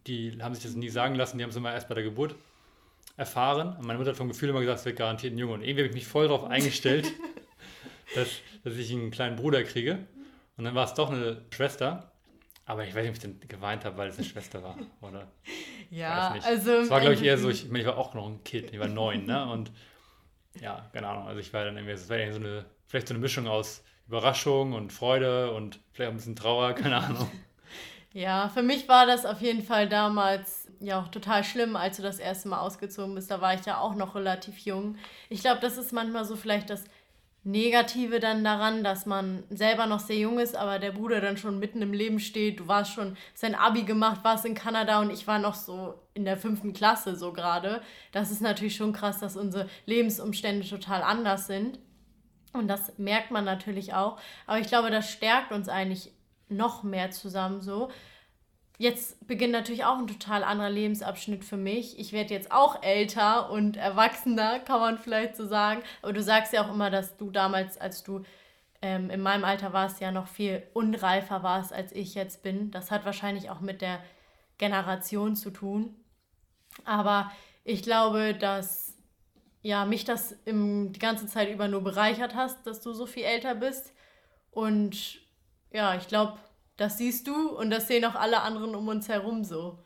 [0.08, 2.36] die haben sich das nie sagen lassen, die haben es immer erst bei der Geburt
[3.18, 3.76] erfahren.
[3.78, 5.54] Und meine Mutter hat vom Gefühl immer gesagt, es wird garantiert ein Junge.
[5.54, 7.12] Und irgendwie habe ich mich voll darauf eingestellt,
[8.16, 8.30] dass,
[8.64, 10.00] dass ich einen kleinen Bruder kriege.
[10.58, 12.12] Und dann war es doch eine Schwester.
[12.66, 14.78] Aber ich weiß nicht, ob ich dann geweint habe, weil es eine Schwester war.
[15.02, 15.28] Oder?
[15.90, 16.72] Ja, also.
[16.74, 18.72] Es war, glaube ich, eher so, ich, ich, meine, ich war auch noch ein Kind,
[18.72, 19.52] ich war neun, ne?
[19.52, 19.72] Und
[20.62, 21.28] ja, keine Ahnung.
[21.28, 24.74] Also ich war dann irgendwie, es war so eine, vielleicht so eine Mischung aus Überraschung
[24.74, 27.30] und Freude und vielleicht auch ein bisschen Trauer, keine Ahnung.
[28.14, 32.04] Ja, für mich war das auf jeden Fall damals ja auch total schlimm, als du
[32.04, 33.30] das erste Mal ausgezogen bist.
[33.30, 34.98] Da war ich ja auch noch relativ jung.
[35.30, 36.86] Ich glaube, das ist manchmal so vielleicht das
[37.44, 41.60] Negative dann daran, dass man selber noch sehr jung ist, aber der Bruder dann schon
[41.60, 42.60] mitten im Leben steht.
[42.60, 46.26] Du warst schon sein Abi gemacht, warst in Kanada und ich war noch so in
[46.26, 47.82] der fünften Klasse so gerade.
[48.12, 51.80] Das ist natürlich schon krass, dass unsere Lebensumstände total anders sind.
[52.52, 54.20] Und das merkt man natürlich auch.
[54.46, 56.12] Aber ich glaube, das stärkt uns eigentlich
[56.50, 57.90] noch mehr zusammen so.
[58.78, 62.00] Jetzt beginnt natürlich auch ein total anderer Lebensabschnitt für mich.
[62.00, 65.84] Ich werde jetzt auch älter und erwachsener, kann man vielleicht so sagen.
[66.02, 68.24] Aber du sagst ja auch immer, dass du damals, als du
[68.82, 72.72] ähm, in meinem Alter warst, ja noch viel unreifer warst, als ich jetzt bin.
[72.72, 74.02] Das hat wahrscheinlich auch mit der
[74.58, 75.96] Generation zu tun.
[76.86, 77.32] Aber
[77.66, 78.90] ich glaube, dass
[79.62, 83.24] ja, mich das im, die ganze Zeit über nur bereichert hast, dass du so viel
[83.24, 83.94] älter bist.
[84.52, 85.20] Und
[85.72, 86.38] ja, ich glaube,
[86.78, 89.78] das siehst du und das sehen auch alle anderen um uns herum so.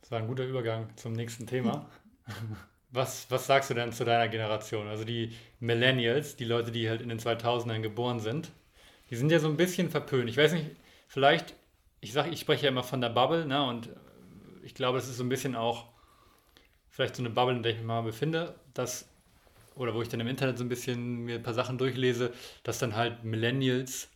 [0.00, 1.88] Das war ein guter Übergang zum nächsten Thema.
[2.90, 4.86] Was, was sagst du denn zu deiner Generation?
[4.86, 8.52] Also die Millennials, die Leute, die halt in den 2000ern geboren sind,
[9.10, 10.30] die sind ja so ein bisschen verpönt.
[10.30, 10.70] Ich weiß nicht,
[11.08, 11.54] vielleicht,
[12.00, 13.66] ich sage, ich spreche ja immer von der Bubble, ne?
[13.66, 13.88] Und
[14.62, 15.86] ich glaube, es ist so ein bisschen auch
[16.88, 19.08] vielleicht so eine Bubble, in der ich mich mal befinde, dass,
[19.74, 22.78] oder wo ich dann im Internet so ein bisschen mir ein paar Sachen durchlese, dass
[22.78, 24.08] dann halt Millennials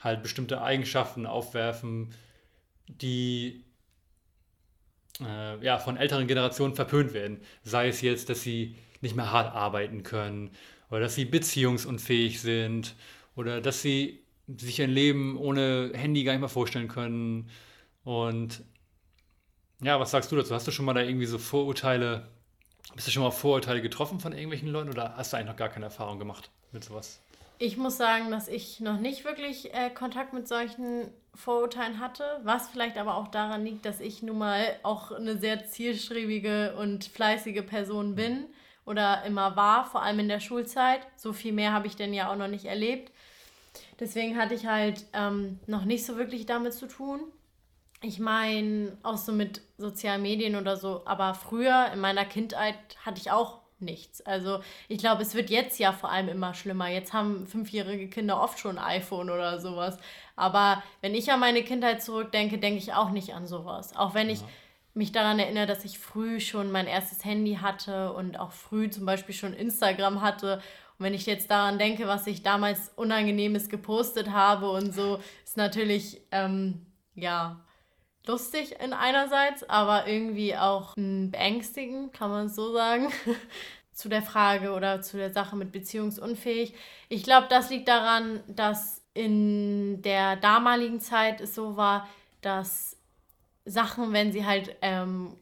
[0.00, 2.14] halt bestimmte Eigenschaften aufwerfen,
[2.88, 3.64] die
[5.20, 7.40] äh, ja, von älteren Generationen verpönt werden.
[7.62, 10.50] Sei es jetzt, dass sie nicht mehr hart arbeiten können
[10.90, 12.94] oder dass sie beziehungsunfähig sind
[13.34, 17.50] oder dass sie sich ein Leben ohne Handy gar nicht mehr vorstellen können.
[18.04, 18.62] Und
[19.82, 20.54] ja, was sagst du dazu?
[20.54, 22.28] Hast du schon mal da irgendwie so Vorurteile,
[22.94, 25.68] bist du schon mal Vorurteile getroffen von irgendwelchen Leuten oder hast du eigentlich noch gar
[25.68, 27.20] keine Erfahrung gemacht mit sowas?
[27.58, 32.68] Ich muss sagen, dass ich noch nicht wirklich äh, Kontakt mit solchen Vorurteilen hatte, was
[32.68, 37.64] vielleicht aber auch daran liegt, dass ich nun mal auch eine sehr zielstrebige und fleißige
[37.66, 38.46] Person bin
[38.84, 41.00] oder immer war, vor allem in der Schulzeit.
[41.16, 43.10] So viel mehr habe ich denn ja auch noch nicht erlebt.
[44.00, 47.20] Deswegen hatte ich halt ähm, noch nicht so wirklich damit zu tun.
[48.02, 53.20] Ich meine, auch so mit sozialen Medien oder so, aber früher in meiner Kindheit hatte
[53.20, 54.20] ich auch nichts.
[54.22, 56.88] Also ich glaube, es wird jetzt ja vor allem immer schlimmer.
[56.88, 59.98] Jetzt haben fünfjährige Kinder oft schon ein iPhone oder sowas.
[60.34, 63.94] Aber wenn ich an meine Kindheit zurückdenke, denke ich auch nicht an sowas.
[63.96, 64.40] Auch wenn ich
[64.94, 69.04] mich daran erinnere, dass ich früh schon mein erstes Handy hatte und auch früh zum
[69.04, 70.56] Beispiel schon Instagram hatte.
[70.98, 75.58] Und wenn ich jetzt daran denke, was ich damals Unangenehmes gepostet habe und so, ist
[75.58, 77.65] natürlich, ähm, ja,
[78.26, 83.12] lustig in einerseits, aber irgendwie auch beängstigend, kann man so sagen.
[83.96, 86.74] zu der Frage oder zu der Sache mit beziehungsunfähig.
[87.08, 92.06] Ich glaube, das liegt daran, dass in der damaligen Zeit es so war,
[92.42, 92.98] dass
[93.64, 95.34] Sachen, wenn sie halt, ähm,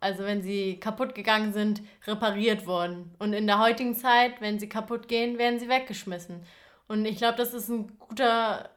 [0.00, 3.14] also wenn sie kaputt gegangen sind, repariert wurden.
[3.20, 6.42] Und in der heutigen Zeit, wenn sie kaputt gehen, werden sie weggeschmissen.
[6.88, 8.68] Und ich glaube, das ist ein guter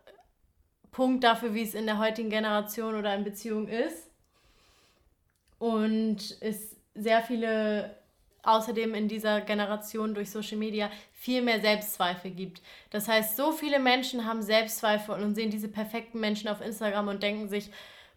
[0.94, 4.10] Punkt dafür, wie es in der heutigen Generation oder in Beziehung ist.
[5.60, 7.98] Und es sehr viele
[8.44, 12.62] außerdem in dieser Generation durch Social Media viel mehr Selbstzweifel gibt.
[12.90, 17.24] Das heißt, so viele Menschen haben Selbstzweifel und sehen diese perfekten Menschen auf Instagram und
[17.24, 17.72] denken sich,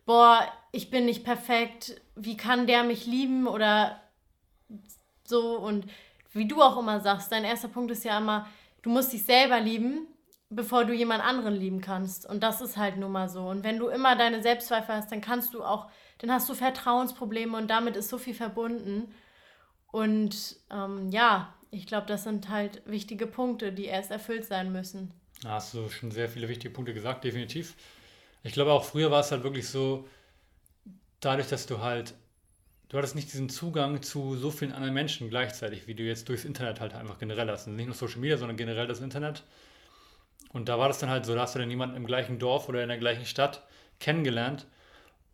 [0.04, 4.00] boah, ich bin nicht perfekt, wie kann der mich lieben oder
[5.24, 5.86] so und
[6.32, 8.48] wie du auch immer sagst, dein erster Punkt ist ja immer,
[8.82, 10.08] du musst dich selber lieben
[10.48, 12.28] bevor du jemand anderen lieben kannst.
[12.28, 13.48] Und das ist halt nun mal so.
[13.48, 17.56] Und wenn du immer deine Selbstzweifel hast, dann kannst du auch, dann hast du Vertrauensprobleme
[17.56, 19.12] und damit ist so viel verbunden.
[19.90, 25.12] Und ähm, ja, ich glaube, das sind halt wichtige Punkte, die erst erfüllt sein müssen.
[25.42, 27.74] Da hast du schon sehr viele wichtige Punkte gesagt, definitiv.
[28.42, 30.08] Ich glaube auch früher war es halt wirklich so,
[31.20, 32.14] dadurch, dass du halt,
[32.88, 36.44] du hattest nicht diesen Zugang zu so vielen anderen Menschen gleichzeitig, wie du jetzt durchs
[36.44, 37.66] Internet halt einfach generell hast.
[37.66, 39.42] Und nicht nur Social Media, sondern generell das Internet.
[40.56, 42.70] Und da war das dann halt so, da hast du dann jemanden im gleichen Dorf
[42.70, 43.62] oder in der gleichen Stadt
[44.00, 44.66] kennengelernt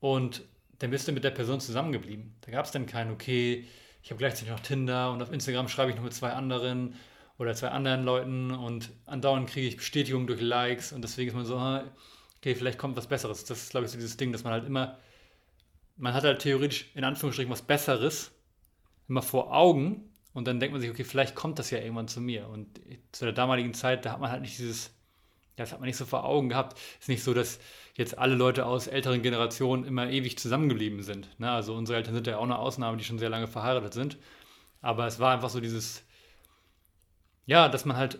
[0.00, 0.42] und
[0.80, 2.34] dann bist du mit der Person zusammengeblieben.
[2.40, 3.64] Da gab es dann kein, okay,
[4.02, 6.96] ich habe gleichzeitig noch Tinder und auf Instagram schreibe ich noch mit zwei anderen
[7.38, 11.44] oder zwei anderen Leuten und andauernd kriege ich Bestätigung durch Likes und deswegen ist man
[11.44, 11.84] so, ah,
[12.38, 13.44] okay, vielleicht kommt was Besseres.
[13.44, 14.98] Das ist, glaube ich, so dieses Ding, dass man halt immer,
[15.98, 18.32] man hat halt theoretisch in Anführungsstrichen was Besseres
[19.06, 22.20] immer vor Augen und dann denkt man sich, okay, vielleicht kommt das ja irgendwann zu
[22.20, 22.48] mir.
[22.48, 22.80] Und
[23.12, 24.90] zu der damaligen Zeit, da hat man halt nicht dieses
[25.56, 26.78] das hat man nicht so vor Augen gehabt.
[26.94, 27.58] Es ist nicht so, dass
[27.94, 31.28] jetzt alle Leute aus älteren Generationen immer ewig zusammengeblieben sind.
[31.38, 31.50] Ne?
[31.50, 34.16] Also unsere Eltern sind ja auch eine Ausnahme, die schon sehr lange verheiratet sind.
[34.80, 36.04] Aber es war einfach so dieses,
[37.46, 38.14] ja, dass man halt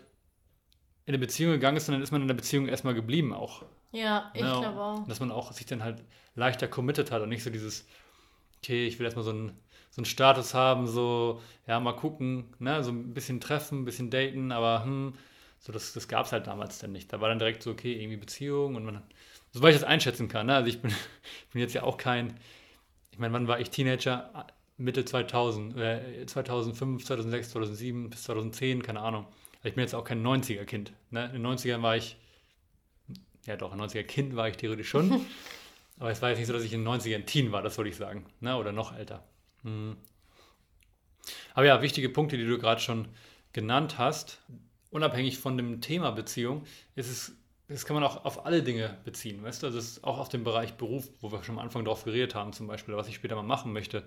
[1.04, 3.64] in eine Beziehung gegangen ist und dann ist man in der Beziehung erstmal geblieben auch.
[3.92, 4.48] Ja, ich ne?
[4.48, 5.08] glaube auch.
[5.08, 7.86] Dass man auch sich dann halt leichter committed hat und nicht so dieses
[8.62, 9.58] okay, ich will erstmal so einen,
[9.90, 14.10] so einen Status haben, so, ja, mal gucken, ne, so ein bisschen treffen, ein bisschen
[14.10, 15.14] daten, aber hm,
[15.62, 17.12] so das, das gab es halt damals dann nicht.
[17.12, 19.00] Da war dann direkt so, okay, irgendwie Beziehung und man,
[19.52, 22.34] soweit ich das einschätzen kann, ne, also ich bin, ich bin jetzt ja auch kein,
[23.12, 24.46] ich meine, wann war ich Teenager?
[24.76, 29.26] Mitte 2000, äh, 2005, 2006, 2007 bis 2010, keine Ahnung.
[29.58, 30.92] Also ich bin jetzt auch kein 90er-Kind.
[31.10, 31.26] Ne?
[31.26, 32.16] In den 90ern war ich,
[33.46, 35.24] ja doch, ein 90er-Kind war ich theoretisch schon.
[36.00, 37.90] aber es war jetzt nicht so, dass ich in den 90ern Teen war, das wollte
[37.90, 38.26] ich sagen.
[38.40, 38.56] Ne?
[38.56, 39.22] Oder noch älter.
[39.62, 39.96] Mhm.
[41.54, 43.06] Aber ja, wichtige Punkte, die du gerade schon
[43.52, 44.40] genannt hast.
[44.92, 47.32] Unabhängig von dem Thema Beziehung, ist es,
[47.66, 49.42] das kann man auch auf alle Dinge beziehen.
[49.42, 52.04] Weißt du, also ist auch auf den Bereich Beruf, wo wir schon am Anfang drauf
[52.04, 54.06] geredet haben, zum Beispiel, was ich später mal machen möchte.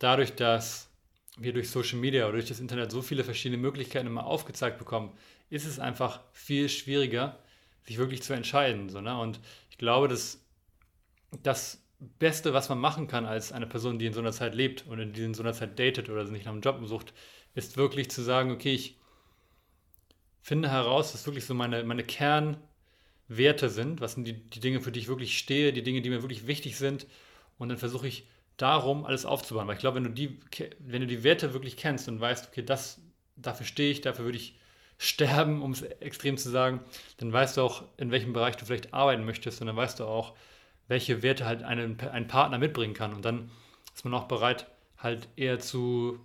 [0.00, 0.90] Dadurch, dass
[1.38, 5.16] wir durch Social Media oder durch das Internet so viele verschiedene Möglichkeiten immer aufgezeigt bekommen,
[5.48, 7.38] ist es einfach viel schwieriger,
[7.86, 8.88] sich wirklich zu entscheiden.
[8.88, 9.16] So, ne?
[9.16, 9.38] Und
[9.70, 10.44] ich glaube, dass
[11.44, 11.86] das
[12.18, 15.12] Beste, was man machen kann als eine Person, die in so einer Zeit lebt und
[15.12, 17.14] die in so einer Zeit datet oder sich nach einem Job sucht,
[17.54, 18.99] ist wirklich zu sagen, okay, ich
[20.42, 24.92] finde heraus, was wirklich so meine, meine Kernwerte sind, was sind die, die Dinge, für
[24.92, 27.06] die ich wirklich stehe, die Dinge, die mir wirklich wichtig sind
[27.58, 28.26] und dann versuche ich
[28.56, 29.66] darum, alles aufzubauen.
[29.66, 30.38] Weil ich glaube, wenn du die,
[30.78, 33.00] wenn du die Werte wirklich kennst und weißt, okay, das,
[33.36, 34.56] dafür stehe ich, dafür würde ich
[34.98, 36.80] sterben, um es extrem zu sagen,
[37.16, 40.04] dann weißt du auch, in welchem Bereich du vielleicht arbeiten möchtest und dann weißt du
[40.04, 40.34] auch,
[40.88, 43.14] welche Werte halt einen, ein Partner mitbringen kann.
[43.14, 43.50] Und dann
[43.94, 44.66] ist man auch bereit,
[44.98, 46.20] halt eher zu,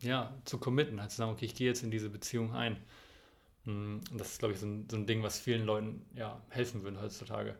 [0.00, 2.78] ja, zu committen, halt zu sagen, okay, ich gehe jetzt in diese Beziehung ein.
[3.70, 6.82] Und das ist, glaube ich, so ein, so ein Ding, was vielen Leuten ja, helfen
[6.82, 7.56] würde heutzutage.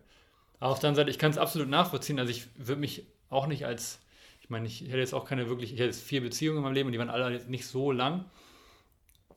[0.59, 2.19] Aber auf der anderen Seite, ich kann es absolut nachvollziehen.
[2.19, 4.01] Also ich würde mich auch nicht als,
[4.43, 6.75] ich meine, ich hätte jetzt auch keine wirklich, ich hätte jetzt vier Beziehungen in meinem
[6.75, 8.25] Leben und die waren alle nicht so lang.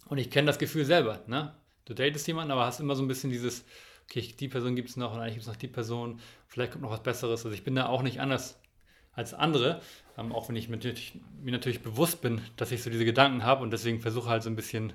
[0.07, 1.55] Und ich kenne das Gefühl selber, ne?
[1.85, 3.65] Du datest jemanden, aber hast immer so ein bisschen dieses,
[4.05, 6.83] okay, die Person gibt es noch und eigentlich gibt es noch die Person, vielleicht kommt
[6.83, 7.45] noch was Besseres.
[7.45, 8.59] Also ich bin da auch nicht anders
[9.13, 9.81] als andere,
[10.17, 13.43] ähm, auch wenn ich mir natürlich, mir natürlich bewusst bin, dass ich so diese Gedanken
[13.43, 14.93] habe und deswegen versuche halt so ein bisschen,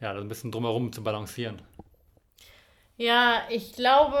[0.00, 1.62] ja, ein bisschen drumherum zu balancieren.
[2.96, 4.18] Ja, ich glaube,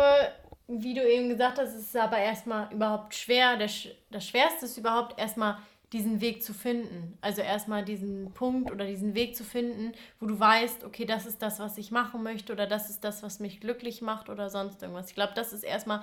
[0.68, 3.56] wie du eben gesagt hast, ist es aber erstmal überhaupt schwer.
[3.56, 5.58] Das, das Schwerste ist überhaupt erstmal
[5.92, 7.16] diesen Weg zu finden.
[7.20, 11.40] Also erstmal diesen Punkt oder diesen Weg zu finden, wo du weißt, okay, das ist
[11.40, 14.82] das, was ich machen möchte oder das ist das, was mich glücklich macht oder sonst
[14.82, 15.08] irgendwas.
[15.08, 16.02] Ich glaube, das ist erstmal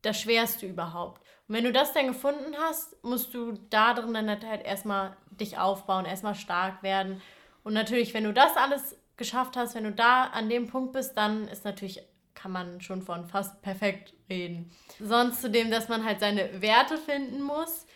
[0.00, 1.20] das Schwerste überhaupt.
[1.46, 5.58] Und wenn du das dann gefunden hast, musst du da drin dann halt erstmal dich
[5.58, 7.20] aufbauen, erstmal stark werden.
[7.62, 11.16] Und natürlich, wenn du das alles geschafft hast, wenn du da an dem Punkt bist,
[11.16, 12.02] dann ist natürlich
[12.34, 14.70] kann man schon von fast perfekt reden.
[14.98, 17.86] Sonst zu dem, dass man halt seine Werte finden muss.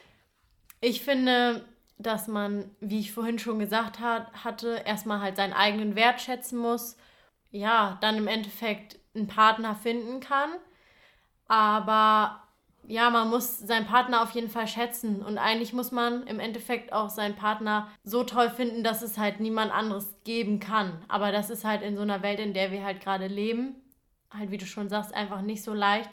[0.80, 1.64] Ich finde,
[1.98, 6.58] dass man, wie ich vorhin schon gesagt hat, hatte, erstmal halt seinen eigenen Wert schätzen
[6.58, 6.96] muss.
[7.50, 10.50] Ja, dann im Endeffekt einen Partner finden kann.
[11.48, 12.45] Aber
[12.88, 15.22] ja, man muss seinen Partner auf jeden Fall schätzen.
[15.22, 19.40] Und eigentlich muss man im Endeffekt auch seinen Partner so toll finden, dass es halt
[19.40, 21.04] niemand anderes geben kann.
[21.08, 23.74] Aber das ist halt in so einer Welt, in der wir halt gerade leben,
[24.30, 26.10] halt, wie du schon sagst, einfach nicht so leicht,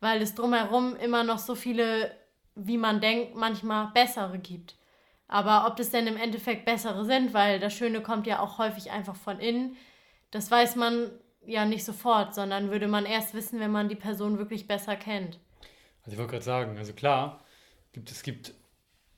[0.00, 2.10] weil es drumherum immer noch so viele,
[2.54, 4.74] wie man denkt, manchmal bessere gibt.
[5.28, 8.90] Aber ob das denn im Endeffekt bessere sind, weil das Schöne kommt ja auch häufig
[8.90, 9.76] einfach von innen,
[10.30, 11.10] das weiß man
[11.44, 15.38] ja nicht sofort, sondern würde man erst wissen, wenn man die Person wirklich besser kennt.
[16.06, 17.44] Also ich wollte gerade sagen, also klar,
[17.92, 18.54] gibt, es gibt,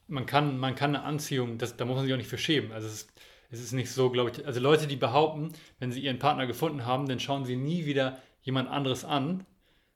[0.07, 2.73] man kann, man kann eine Anziehung, das, da muss man sich auch nicht für schämen.
[2.73, 3.13] Also es ist,
[3.51, 6.87] es ist nicht so, glaube ich, also Leute, die behaupten, wenn sie ihren Partner gefunden
[6.87, 9.45] haben, dann schauen sie nie wieder jemand anderes an,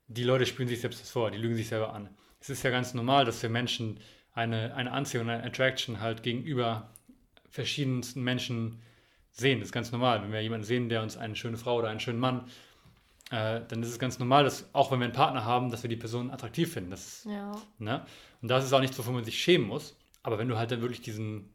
[0.06, 2.10] die Leute spielen sich selbst das vor, die lügen sich selber an.
[2.40, 4.00] Es ist ja ganz normal, dass wir Menschen
[4.34, 6.90] eine, eine Anziehung, eine Attraction halt gegenüber
[7.48, 8.82] verschiedensten Menschen
[9.30, 9.60] sehen.
[9.60, 10.22] Das ist ganz normal.
[10.22, 12.44] Wenn wir jemanden sehen, der uns eine schöne Frau oder einen schönen Mann,
[13.32, 15.88] äh, dann ist es ganz normal, dass auch wenn wir einen Partner haben, dass wir
[15.88, 16.90] die Person attraktiv finden.
[16.90, 17.52] Das ist, ja.
[17.78, 18.04] ne?
[18.42, 19.96] Und das ist auch nichts, wovon man sich schämen muss.
[20.22, 21.48] Aber wenn du halt dann wirklich diesen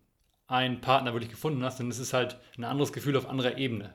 [0.47, 3.93] einen Partner wirklich gefunden hast, dann ist es halt ein anderes Gefühl auf anderer Ebene.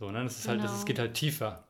[0.00, 0.24] So, ne?
[0.24, 0.68] Das ist halt, genau.
[0.68, 1.62] das, es geht halt tiefer.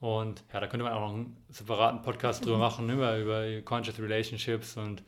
[0.00, 4.00] Und ja, da könnte man auch noch einen separaten Podcast drüber machen, über, über Conscious
[4.00, 5.04] Relationships und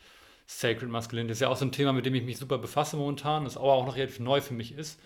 [0.46, 1.30] Sacred Masculinity.
[1.30, 3.56] Das ist ja auch so ein Thema, mit dem ich mich super befasse momentan, das
[3.56, 5.00] aber auch noch relativ neu für mich ist.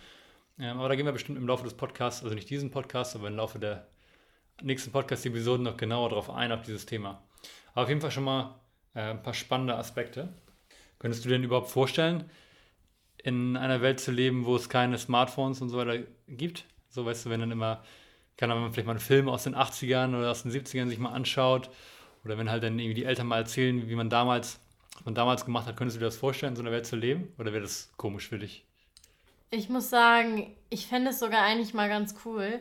[0.58, 3.28] Ähm, aber da gehen wir bestimmt im Laufe des Podcasts, also nicht diesen Podcast, aber
[3.28, 3.86] im Laufe der
[4.62, 7.22] nächsten Podcast-Episoden noch genauer darauf ein, auf dieses Thema.
[7.72, 8.60] Aber auf jeden Fall schon mal
[8.94, 10.28] äh, ein paar spannende Aspekte.
[10.98, 12.30] Könntest du dir denn überhaupt vorstellen,
[13.22, 16.64] in einer Welt zu leben, wo es keine Smartphones und so weiter gibt?
[16.88, 17.82] So weißt du, wenn dann immer
[18.40, 21.12] kann man vielleicht mal einen Film aus den 80ern oder aus den 70ern sich mal
[21.12, 21.68] anschaut
[22.24, 24.60] oder wenn halt dann irgendwie die Eltern mal erzählen, wie man damals,
[24.94, 26.96] was man damals gemacht hat, könntest du dir das vorstellen, in so einer Welt zu
[26.96, 27.34] leben?
[27.38, 28.64] Oder wäre das komisch für dich?
[29.50, 32.60] Ich muss sagen, ich fände es sogar eigentlich mal ganz cool,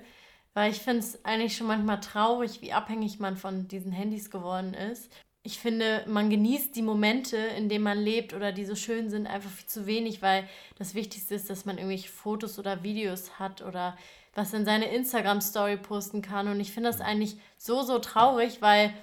[0.60, 4.74] weil ich finde es eigentlich schon manchmal traurig, wie abhängig man von diesen Handys geworden
[4.74, 5.10] ist.
[5.42, 9.26] ich finde, man genießt die Momente, in denen man lebt oder die so schön sind,
[9.26, 13.62] einfach viel zu wenig, weil das Wichtigste ist, dass man irgendwelche Fotos oder Videos hat
[13.62, 13.98] oder
[14.36, 16.50] was in seine Instagram-Story posten kann.
[16.50, 18.94] Und ich finde das eigentlich so, so traurig, weil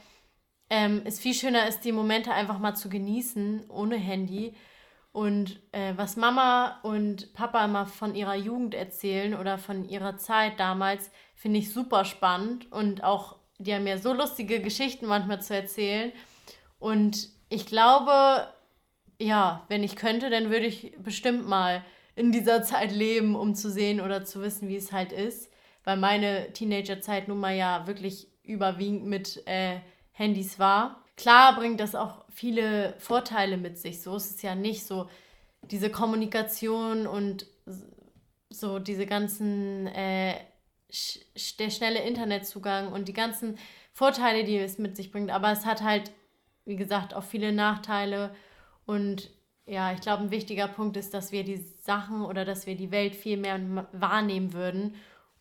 [0.69, 4.53] ähm, es viel schöner ist, die Momente einfach mal zu genießen, ohne Handy.
[5.17, 10.61] Und äh, was Mama und Papa immer von ihrer Jugend erzählen oder von ihrer Zeit
[10.61, 12.71] damals, finde ich super spannend.
[12.71, 16.13] Und auch, die haben ja so lustige Geschichten manchmal zu erzählen.
[16.79, 18.47] Und ich glaube,
[19.19, 21.83] ja, wenn ich könnte, dann würde ich bestimmt mal
[22.15, 25.51] in dieser Zeit leben, um zu sehen oder zu wissen, wie es halt ist.
[25.85, 29.79] Weil meine Teenagerzeit nun mal ja wirklich überwiegend mit äh,
[30.13, 31.06] Handys war.
[31.17, 34.03] Klar bringt das auch viele Vorteile mit sich.
[34.03, 35.09] So ist es ja nicht so.
[35.63, 37.47] Diese Kommunikation und
[38.51, 40.35] so diese ganzen, äh,
[41.59, 43.59] der schnelle Internetzugang und die ganzen
[43.93, 45.31] Vorteile, die es mit sich bringt.
[45.31, 46.13] Aber es hat halt,
[46.65, 48.35] wie gesagt, auch viele Nachteile.
[48.85, 49.31] Und
[49.67, 52.91] ja, ich glaube, ein wichtiger Punkt ist, dass wir die Sachen oder dass wir die
[52.93, 53.59] Welt viel mehr
[53.93, 54.95] wahrnehmen würden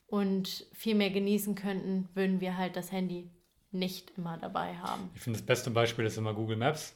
[0.08, 3.30] und viel mehr genießen könnten, würden wir halt das Handy
[3.76, 5.10] nicht immer dabei haben.
[5.16, 6.96] Ich finde, das beste Beispiel ist immer Google Maps.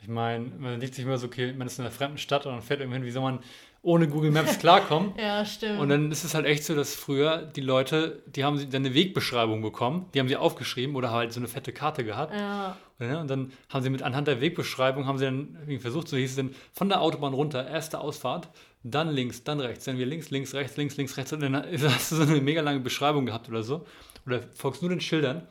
[0.00, 2.52] Ich meine, man denkt sich immer so, okay, man ist in einer fremden Stadt und
[2.52, 3.40] dann fährt irgendwo hin, wie soll man
[3.82, 5.14] ohne Google Maps klarkommen?
[5.16, 5.80] ja, stimmt.
[5.80, 8.94] Und dann ist es halt echt so, dass früher die Leute, die haben dann eine
[8.94, 12.34] Wegbeschreibung bekommen, die haben sie aufgeschrieben oder halt so eine fette Karte gehabt.
[12.34, 12.76] Ja.
[12.98, 16.36] Und dann haben sie mit anhand der Wegbeschreibung, haben sie dann versucht, so hieß es
[16.36, 18.48] dann, von der Autobahn runter, erste Ausfahrt,
[18.82, 21.32] dann links, dann rechts, dann wir links, links, rechts, links, links, rechts.
[21.32, 23.86] Und dann hast du so eine mega lange Beschreibung gehabt oder so.
[24.26, 25.46] Oder folgst nur den Schildern.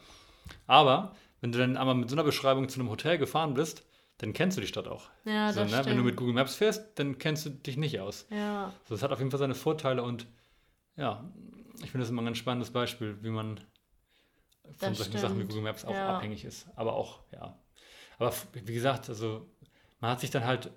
[0.68, 3.86] Aber wenn du dann einmal mit so einer Beschreibung zu einem Hotel gefahren bist,
[4.18, 5.10] dann kennst du die Stadt auch.
[5.26, 5.86] Ja, so, das ne?
[5.86, 8.28] Wenn du mit Google Maps fährst, dann kennst du dich nicht aus.
[8.30, 8.72] Ja.
[8.86, 10.28] So, das hat auf jeden Fall seine Vorteile und
[10.96, 11.30] ja,
[11.84, 15.20] ich finde das immer ein ganz spannendes Beispiel, wie man von das solchen stimmt.
[15.20, 16.16] Sachen wie Google Maps auch Ja.
[16.16, 16.68] abhängig ist.
[16.76, 17.58] Aber auch, ja.
[18.18, 19.46] Aber wie gesagt, also
[20.00, 20.72] man hat sich dann halt,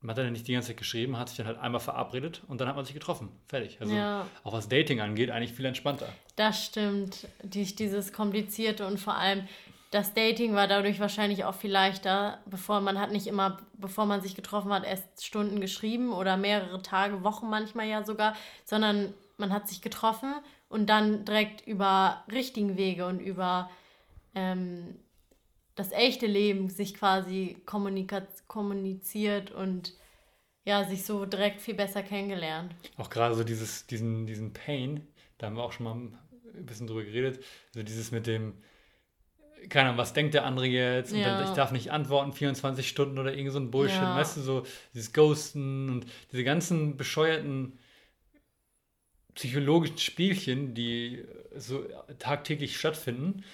[0.00, 2.60] man hat dann nicht die ganze Zeit geschrieben, hat sich dann halt einmal verabredet und
[2.60, 3.28] dann hat man sich getroffen.
[3.46, 3.78] Fertig.
[3.80, 4.26] Also Ja.
[4.44, 6.08] auch was Dating angeht, eigentlich viel entspannter.
[6.36, 7.28] Das stimmt.
[7.42, 9.46] Die, dieses Komplizierte und vor allem
[9.90, 14.20] das Dating war dadurch wahrscheinlich auch viel leichter, bevor man hat nicht immer, bevor man
[14.22, 18.34] sich getroffen hat, erst Stunden geschrieben oder mehrere Tage, Wochen manchmal ja sogar,
[18.64, 20.32] sondern man hat sich getroffen
[20.68, 23.68] und dann direkt über richtigen Wege und über
[24.36, 24.96] ähm,
[25.74, 29.94] das echte Leben sich quasi kommuniziert und
[30.64, 32.74] ja, sich so direkt viel besser kennengelernt.
[32.96, 35.06] Auch gerade so dieses, diesen, diesen Pain,
[35.38, 37.42] da haben wir auch schon mal ein bisschen drüber geredet,
[37.74, 38.54] also dieses mit dem,
[39.68, 41.12] keine Ahnung, was denkt der andere jetzt?
[41.12, 41.30] Und Ja.
[41.36, 44.14] dann, ich darf nicht antworten, 24 Stunden oder irgend so ein Bullshit, Ja.
[44.14, 47.78] weißt du, so dieses Ghosten und diese ganzen bescheuerten
[49.34, 51.24] psychologischen Spielchen, die
[51.56, 51.84] so
[52.18, 53.44] tagtäglich stattfinden.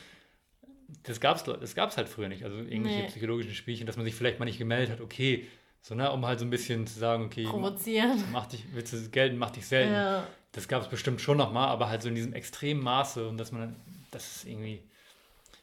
[1.03, 2.45] Das gab's, das gab's halt früher nicht.
[2.45, 3.07] Also irgendwelche Nee.
[3.09, 5.47] psychologischen Spielchen, dass man sich vielleicht mal nicht gemeldet hat, okay,
[5.82, 8.22] so, ne, um halt so ein bisschen zu sagen, okay, Provozieren.
[8.32, 9.93] mach dich, willst du gelten, mach dich selten.
[9.93, 10.26] Ja.
[10.53, 13.53] Das gab es bestimmt schon nochmal, aber halt so in diesem extremen Maße und dass
[13.53, 13.76] man, dann-
[14.11, 14.82] das ist irgendwie,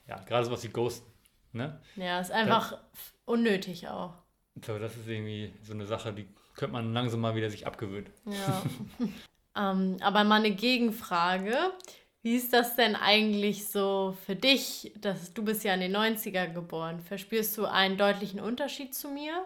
[0.07, 1.09] ja, gerade sowas wie Ghosten,
[1.51, 1.79] ne?
[1.95, 2.77] Ja, ist einfach
[3.25, 4.13] unnötig auch.
[4.65, 8.09] So, das ist irgendwie so eine Sache, die könnte man langsam mal wieder sich abgewöhnen.
[8.25, 8.63] Ja.
[9.71, 11.55] ähm, aber mal eine Gegenfrage.
[12.23, 14.93] Wie ist das denn eigentlich so für dich?
[15.01, 17.01] Dass, du bist ja in den 90er geboren.
[17.01, 19.43] Verspürst du einen deutlichen Unterschied zu mir?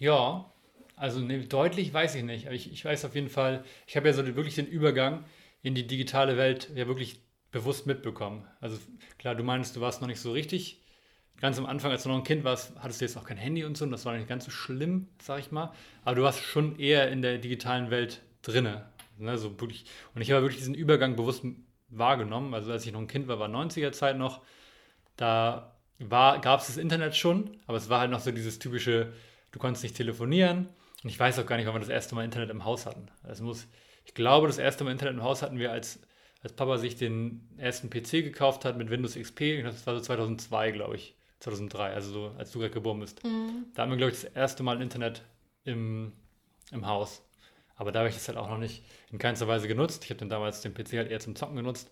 [0.00, 0.52] Ja,
[0.96, 4.08] also ne, deutlich weiß ich nicht, aber ich, ich weiß auf jeden Fall, ich habe
[4.08, 5.24] ja so wirklich den Übergang
[5.62, 7.20] in die digitale Welt ja wirklich
[7.52, 8.44] bewusst mitbekommen.
[8.60, 8.78] Also
[9.18, 10.82] klar, du meinst, du warst noch nicht so richtig.
[11.40, 13.64] Ganz am Anfang, als du noch ein Kind warst, hattest du jetzt auch kein Handy
[13.64, 15.72] und so, und das war nicht ganz so schlimm, sag ich mal.
[16.04, 18.88] Aber du warst schon eher in der digitalen Welt drinne.
[19.18, 19.84] Ne, so wirklich.
[20.16, 21.44] Und ich habe wirklich diesen Übergang bewusst
[21.88, 22.54] wahrgenommen.
[22.54, 24.42] Also als ich noch ein Kind war, war 90er-Zeit noch.
[25.16, 29.12] Da gab es das Internet schon, aber es war halt noch so dieses typische,
[29.50, 30.68] du konntest nicht telefonieren.
[31.02, 33.06] Und ich weiß auch gar nicht, wann wir das erste Mal Internet im Haus hatten.
[33.24, 33.66] Es muss,
[34.04, 36.00] ich glaube, das erste Mal Internet im Haus hatten wir, als,
[36.42, 39.62] als Papa sich den ersten PC gekauft hat mit Windows XP.
[39.62, 41.14] Das war so 2002, glaube ich.
[41.40, 43.22] 2003, also so, als du gerade geboren bist.
[43.74, 45.22] Da haben wir, glaube ich, das erste Mal Internet
[45.64, 46.12] im,
[46.72, 47.22] im Haus.
[47.78, 50.04] Aber da habe ich das halt auch noch nicht in keinster Weise genutzt.
[50.04, 51.90] Ich habe dann damals den PC halt eher zum Zocken genutzt.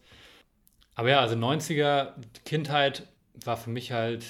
[0.97, 2.13] Aber ja, also 90er
[2.45, 3.07] Kindheit
[3.45, 4.25] war für mich halt,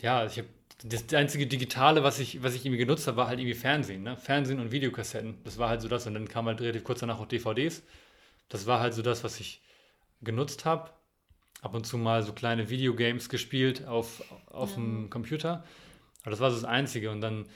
[0.00, 0.48] ja, ich habe
[0.82, 4.16] das einzige Digitale, was ich, was ich irgendwie genutzt habe, war halt irgendwie Fernsehen, ne?
[4.16, 5.36] Fernsehen und Videokassetten.
[5.44, 6.06] Das war halt so das.
[6.06, 7.82] Und dann kam halt relativ kurz danach auch DVDs.
[8.48, 9.62] Das war halt so das, was ich
[10.22, 10.90] genutzt habe.
[11.62, 14.76] Ab und zu mal so kleine Videogames gespielt auf, auf Ja.
[14.76, 15.64] dem Computer.
[16.22, 17.10] Aber das war so das Einzige.
[17.10, 17.46] Und dann,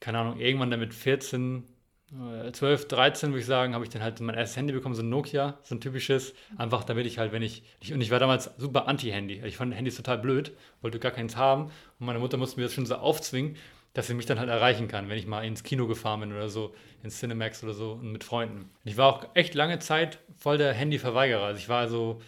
[0.00, 1.64] keine Ahnung, irgendwann dann mit 14
[2.08, 5.02] 12, äh, 13 würde ich sagen, habe ich dann halt mein erstes Handy bekommen, so
[5.02, 6.34] ein Nokia, so ein typisches.
[6.56, 9.42] Einfach damit ich halt, wenn ich, ich und ich war damals super anti-Handy.
[9.44, 10.52] Ich fand Handys total blöd,
[10.82, 11.64] wollte gar keins haben.
[11.98, 13.56] Und meine Mutter musste mir das schon so aufzwingen,
[13.92, 16.48] dass sie mich dann halt erreichen kann, wenn ich mal ins Kino gefahren bin oder
[16.48, 18.58] so, ins Cinemax oder so und mit Freunden.
[18.58, 21.44] Und ich war auch echt lange Zeit voll der Handyverweigerer.
[21.44, 22.20] Also ich war also,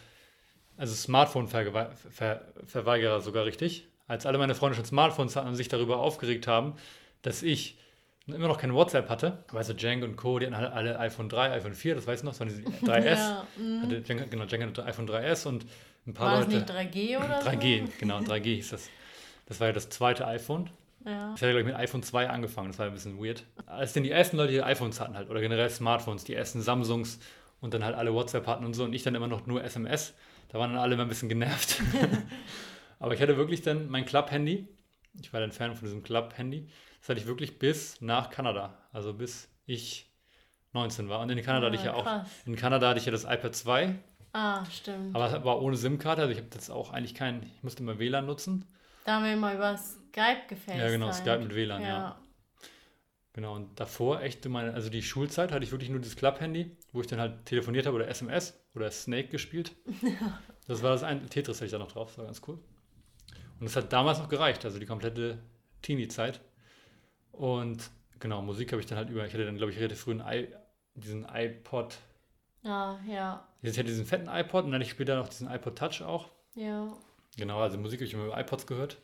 [0.77, 3.87] also Smartphone-Verweigerer sogar richtig.
[4.09, 6.75] Als alle meine Freunde schon Smartphones hatten und sich darüber aufgeregt haben,
[7.23, 7.79] dass ich
[8.35, 9.45] immer noch kein WhatsApp hatte.
[9.53, 12.21] Weißt du, Jenk und Co., die hatten alle, alle iPhone 3, iPhone 4, das weiß
[12.21, 13.05] ich noch, das waren diese 3S.
[13.05, 13.83] ja, mm.
[13.83, 15.67] hatte Jenk, genau, Jenk hatte iPhone 3S und
[16.07, 16.61] ein paar War Leute.
[16.61, 17.93] das nicht 3G oder 3G, so?
[17.99, 18.89] genau, 3G hieß das.
[19.47, 20.71] Das war ja das zweite iPhone.
[21.05, 21.33] Ja.
[21.35, 23.45] Ich hatte, glaube ich, mit iPhone 2 angefangen, das war ein bisschen weird.
[23.67, 27.19] Als denn die ersten Leute, die iPhones hatten halt, oder generell Smartphones, die ersten Samsungs
[27.61, 30.15] und dann halt alle WhatsApp hatten und so und ich dann immer noch nur SMS,
[30.49, 31.81] da waren dann alle immer ein bisschen genervt.
[32.99, 34.67] Aber ich hatte wirklich dann mein Club-Handy.
[35.21, 36.69] Ich war dann Fan von diesem Club-Handy.
[37.09, 38.77] Das hatte ich wirklich bis nach Kanada.
[38.93, 40.13] Also bis ich
[40.75, 41.21] 19 war.
[41.21, 42.05] Und in Kanada ah, hatte ich ja auch.
[42.05, 42.29] Krass.
[42.45, 43.95] In Kanada hatte ich ja das iPad 2.
[44.35, 45.17] Ah, stimmt.
[45.17, 46.21] Aber es war ohne SIM-Karte.
[46.21, 47.43] Also ich habe das auch eigentlich kein.
[47.45, 48.67] Ich musste immer WLAN nutzen.
[49.07, 50.77] Da haben wir immer über Skype gefällt.
[50.77, 51.89] Ja, genau, Skype mit WLAN, ja.
[51.89, 52.19] ja.
[53.33, 57.01] Genau, und davor echt meine, also die Schulzeit hatte ich wirklich nur das Club-Handy, wo
[57.01, 59.75] ich dann halt telefoniert habe oder SMS oder Snake gespielt.
[60.67, 62.59] das war das ein Tetris hatte ich da noch drauf, das war ganz cool.
[63.61, 65.39] Und das hat damals noch gereicht, also die komplette
[65.81, 66.43] Teenie-Zeit.
[67.39, 70.11] Und genau, Musik habe ich dann halt über, ich hatte dann, glaube ich, relativ früh
[70.11, 70.49] einen I,
[70.95, 71.97] diesen iPod.
[72.65, 73.47] Ah, ja.
[73.63, 76.29] Ich hatte diesen fetten iPod und dann hatte ich später noch diesen iPod Touch auch.
[76.57, 76.93] Ja.
[77.37, 78.99] Genau, also Musik habe ich immer über iPods gehört.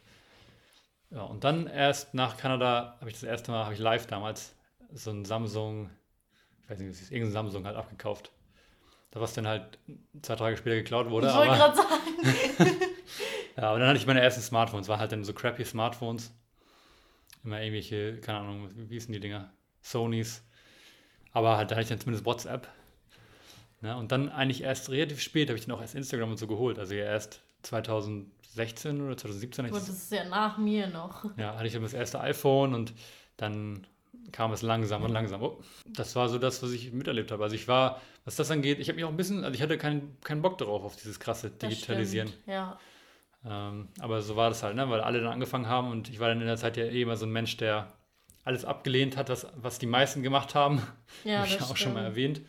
[1.11, 4.57] Ja, und dann erst nach Kanada habe ich das erste Mal, habe ich live damals
[4.93, 5.91] so ein Samsung,
[6.62, 8.32] ich weiß nicht, was ist, irgendein Samsung halt abgekauft.
[9.12, 9.78] Da was dann halt
[10.22, 11.28] zwei Tage später geklaut wurde.
[11.28, 11.87] Ich wollte gerade sagen.
[13.57, 16.32] ja, aber dann hatte ich meine ersten Smartphones, waren halt dann so crappy Smartphones.
[17.45, 19.53] Immer irgendwelche, keine Ahnung, wie hießen die Dinger?
[19.83, 20.43] Sonys.
[21.33, 22.69] Aber halt, da hatte ich dann zumindest WhatsApp.
[23.83, 23.97] Ne?
[23.97, 26.79] Und dann eigentlich erst relativ spät habe ich dann auch erst Instagram und so geholt.
[26.79, 29.67] Also ja erst 2016 oder 2017.
[29.67, 31.25] Gut, das ist ja nach mir noch.
[31.37, 32.95] Ja, hatte ich dann das erste iPhone und
[33.37, 33.87] dann
[34.33, 35.43] kam es langsam und langsam.
[35.43, 37.43] Oh, das war so das, was ich miterlebt habe.
[37.43, 39.77] Also ich war, was das angeht, ich habe mich auch ein bisschen, also ich hatte
[39.77, 42.29] keinen kein Bock darauf, auf dieses krasse Digitalisieren.
[42.29, 42.79] Stimmt, ja.
[43.47, 44.89] Ähm, aber so war das halt, ne?
[44.89, 47.17] weil alle dann angefangen haben und ich war dann in der Zeit ja eh immer
[47.17, 47.93] so ein Mensch, der
[48.45, 50.83] alles abgelehnt hat, was, was die meisten gemacht haben.
[51.25, 52.41] Ja, habe ich ja auch schon mal erwähnt.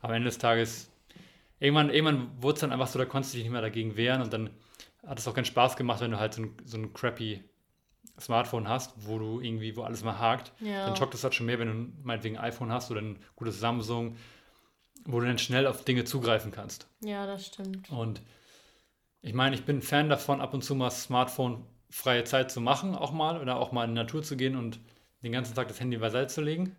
[0.00, 0.90] Am Ende des Tages,
[1.60, 4.22] irgendwann, irgendwann wurde es dann einfach so, da konntest du dich nicht mehr dagegen wehren
[4.22, 4.50] und dann
[5.06, 7.42] hat es auch keinen Spaß gemacht, wenn du halt so ein, so ein crappy
[8.20, 10.52] Smartphone hast, wo du irgendwie, wo alles mal hakt.
[10.60, 10.86] Ja.
[10.86, 13.60] Dann schockt es halt schon mehr, wenn du meinetwegen ein iPhone hast oder ein gutes
[13.60, 14.16] Samsung,
[15.04, 16.86] wo du dann schnell auf Dinge zugreifen kannst.
[17.00, 17.90] Ja, das stimmt.
[17.90, 18.22] Und
[19.24, 23.10] ich meine, ich bin Fan davon, ab und zu mal Smartphone-freie Zeit zu machen, auch
[23.10, 24.80] mal, oder auch mal in die Natur zu gehen und
[25.22, 26.76] den ganzen Tag das Handy beiseite zu legen.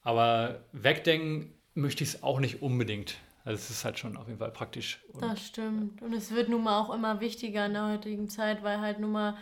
[0.00, 3.16] Aber wegdenken möchte ich es auch nicht unbedingt.
[3.44, 5.04] Also es ist halt schon auf jeden Fall praktisch.
[5.12, 6.00] Und, das stimmt.
[6.00, 9.12] Und es wird nun mal auch immer wichtiger in der heutigen Zeit, weil halt nun
[9.12, 9.36] mal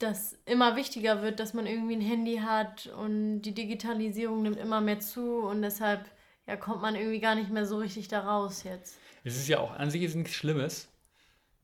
[0.00, 4.80] das immer wichtiger wird, dass man irgendwie ein Handy hat und die Digitalisierung nimmt immer
[4.80, 6.04] mehr zu und deshalb
[6.48, 8.96] ja, kommt man irgendwie gar nicht mehr so richtig da raus jetzt.
[9.22, 10.88] Es ist ja auch an sich nichts Schlimmes,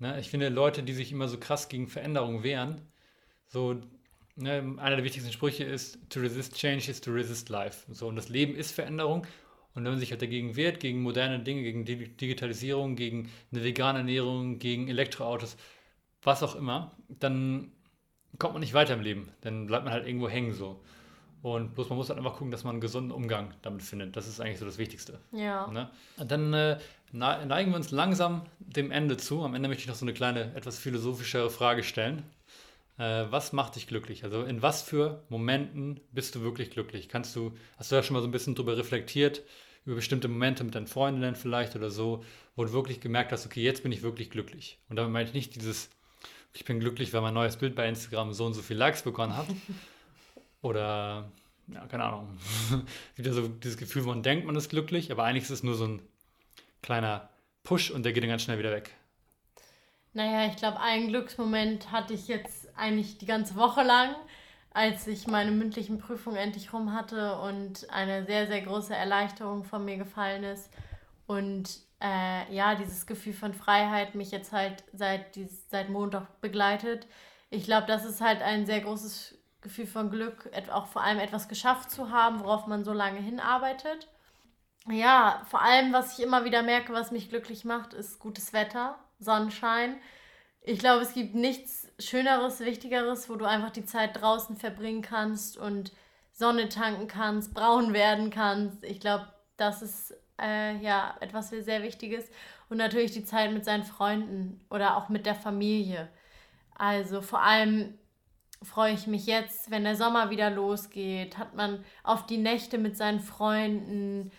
[0.05, 0.21] Ne?
[0.21, 2.83] Ich finde, Leute, die sich immer so krass gegen Veränderungen wehren,
[3.47, 3.81] so
[4.37, 7.91] ne, einer der wichtigsten Sprüche ist, to resist change is to resist life.
[7.91, 9.27] So, und das Leben ist Veränderung.
[9.75, 14.01] Und wenn man sich halt dagegen wehrt, gegen moderne Dinge, gegen Digitalisierung, gegen eine vegane
[14.01, 15.57] Ernährung, gegen Elektroautos,
[16.23, 17.73] was auch immer, dann
[18.39, 19.31] kommt man nicht weiter im Leben.
[19.41, 20.83] Dann bleibt man halt irgendwo hängen so.
[21.41, 24.17] Und bloß man muss halt einfach gucken, dass man einen gesunden Umgang damit findet.
[24.17, 25.19] Das ist eigentlich so das Wichtigste.
[25.33, 25.67] Ja.
[25.67, 25.91] Ne?
[26.19, 26.79] Und dann äh,
[27.15, 29.43] neigen wir uns langsam dem Ende zu.
[29.43, 32.25] Am Ende möchte ich noch so eine kleine, etwas philosophischere Frage stellen.
[32.99, 34.25] Äh, was macht dich glücklich?
[34.25, 37.09] Also in was für Momenten bist du wirklich glücklich?
[37.09, 39.43] Kannst du, hast du da schon mal so ein bisschen drüber reflektiert,
[39.85, 42.25] über bestimmte Momente mit deinen Freundinnen vielleicht oder so,
[42.57, 44.79] wo du wirklich gemerkt hast, okay, jetzt bin ich wirklich glücklich.
[44.89, 45.91] Und damit meine ich nicht dieses,
[46.53, 49.37] ich bin glücklich, weil mein neues Bild bei Instagram so und so viele Likes bekommen
[49.37, 49.47] hat.
[50.62, 51.31] Oder,
[51.69, 52.39] ja, keine Ahnung.
[53.17, 55.87] Wieder so dieses Gefühl, man denkt, man ist glücklich, aber eigentlich ist es nur so
[55.87, 56.03] ein
[56.85, 57.30] kleiner
[57.64, 58.95] Push und der geht dann ganz schnell wieder weg.
[60.12, 64.14] Naja, ich glaube, einen Glücksmoment hatte ich jetzt eigentlich die ganze Woche lang,
[64.70, 69.85] als ich meine mündlichen Prüfungen endlich rum hatte und eine sehr, sehr große Erleichterung von
[69.85, 70.70] mir gefallen ist.
[71.26, 75.39] Und äh, ja, dieses Gefühl von Freiheit mich jetzt halt seit,
[75.70, 77.07] seit Montag begleitet.
[77.51, 81.49] Ich glaube, das ist halt ein sehr großes Gefühl von Glück, auch vor allem etwas
[81.49, 84.09] geschafft zu haben, worauf man so lange hinarbeitet.
[84.91, 88.99] Ja, vor allem, was ich immer wieder merke, was mich glücklich macht, ist gutes Wetter,
[89.18, 89.97] Sonnenschein.
[90.62, 95.57] Ich glaube, es gibt nichts Schöneres, Wichtigeres, wo du einfach die Zeit draußen verbringen kannst
[95.59, 95.93] und
[96.32, 98.85] Sonne tanken kannst, braun werden kannst.
[98.85, 99.26] Ich glaube,
[99.57, 102.30] das ist äh, ja etwas sehr Wichtiges.
[102.68, 106.09] Und natürlich die Zeit mit seinen Freunden oder auch mit der Familie.
[106.74, 107.99] Also vor allem
[108.62, 112.97] freue ich mich jetzt, wenn der Sommer wieder losgeht, hat man auf die Nächte mit
[112.97, 114.32] seinen Freunden.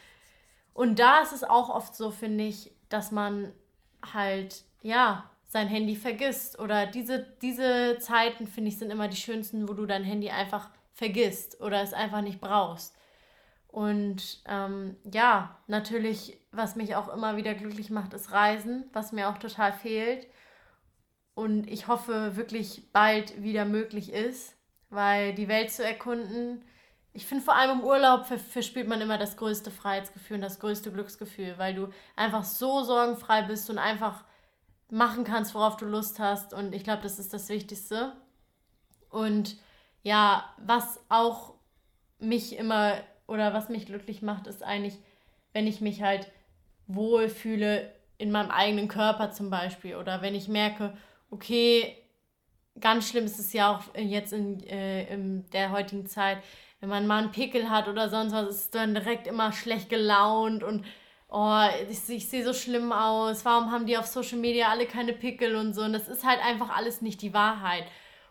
[0.76, 3.53] Und da ist es auch oft so, finde ich, dass man
[4.13, 6.59] halt, ja, sein Handy vergisst.
[6.59, 10.69] Oder diese, diese Zeiten, finde ich, sind immer die schönsten, wo du dein Handy einfach
[10.93, 12.93] vergisst oder es einfach nicht brauchst.
[13.67, 19.30] Und ähm, ja, natürlich, was mich auch immer wieder glücklich macht, ist Reisen, was mir
[19.30, 20.28] auch total fehlt.
[21.36, 24.57] Und ich hoffe wirklich bald wieder möglich ist,
[24.89, 26.65] weil die Welt zu erkunden,
[27.16, 30.91] ich finde vor allem im Urlaub verspielt man immer das größte Freiheitsgefühl und das größte
[30.91, 31.88] Glücksgefühl, weil du
[32.18, 34.26] einfach so sorgenfrei bist und einfach
[34.89, 36.53] machen kannst, worauf du Lust hast.
[36.53, 38.11] Und ich glaube, das ist das Wichtigste.
[39.09, 39.55] Und
[40.03, 41.53] ja, was auch
[42.20, 42.95] mich immer
[43.28, 44.99] oder was mich glücklich macht, ist eigentlich,
[45.53, 46.30] wenn ich mich halt
[46.88, 49.95] wohlfühle in meinem eigenen Körper zum Beispiel.
[49.95, 50.97] Oder wenn ich merke,
[51.30, 51.95] okay,
[52.82, 56.39] ganz schlimm ist es ja auch jetzt in, äh, in der heutigen Zeit,
[56.86, 60.63] wenn man mal einen Pickel hat oder sonst was, ist dann direkt immer schlecht gelaunt
[60.63, 60.86] und
[61.29, 65.13] oh, ich, ich sehe so schlimm aus, warum haben die auf Social Media alle keine
[65.13, 65.81] Pickel und so.
[65.81, 67.86] Und das ist halt einfach alles nicht die Wahrheit.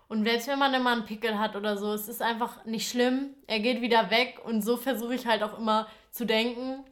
[0.09, 3.35] Und selbst wenn man immer einen Pickel hat oder so, es ist einfach nicht schlimm.
[3.47, 6.85] Er geht wieder weg und so versuche ich halt auch immer zu denken.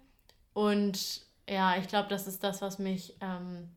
[0.55, 3.71] Und ja, ich glaube, das ist das, was mich ähm,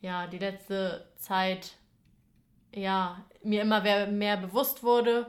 [0.00, 1.72] ja die letzte Zeit
[2.74, 5.26] ja mir immer mehr, bewusst wurde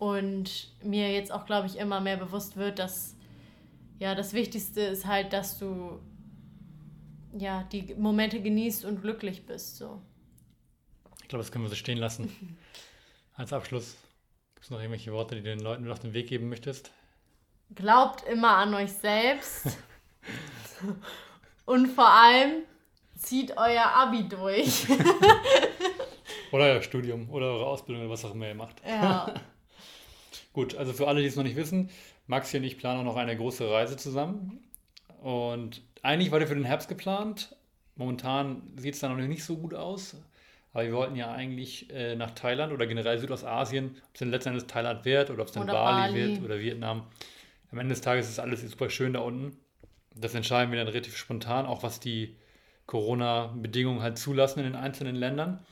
[0.00, 3.14] und mir jetzt auch, glaube ich, immer mehr bewusst wird, dass
[4.00, 6.00] ja das Wichtigste ist halt, dass du
[7.38, 9.76] ja die Momente genießt und glücklich bist.
[9.76, 10.02] So
[11.30, 12.58] glaube, das können wir so stehen lassen.
[13.34, 13.96] Als Abschluss,
[14.54, 16.90] gibt es noch irgendwelche Worte, die du den Leuten auf den Weg geben möchtest?
[17.74, 19.78] Glaubt immer an euch selbst.
[21.64, 22.64] Und vor allem
[23.16, 24.86] zieht euer Abi durch.
[26.52, 28.82] oder euer Studium oder eure Ausbildung oder was auch immer ihr macht.
[28.84, 29.32] Ja.
[30.52, 31.90] Gut, also für alle, die es noch nicht wissen,
[32.26, 34.58] Maxi und ich planen auch noch eine große Reise zusammen.
[35.20, 37.54] Und eigentlich war der für den Herbst geplant.
[37.96, 40.16] Momentan sieht es da noch nicht so gut aus.
[40.72, 44.64] Aber wir wollten ja eigentlich äh, nach Thailand oder generell Südostasien, ob es dann letztendlich
[44.66, 47.06] Thailand wird oder ob es dann Bali, Bali, wird oder Vietnam.
[47.72, 49.56] Am Ende des Tages ist alles super schön da unten.
[50.14, 52.36] Das entscheiden wir dann relativ spontan, auch was die
[52.86, 55.64] Corona-Bedingungen halt zulassen in den einzelnen Ländern.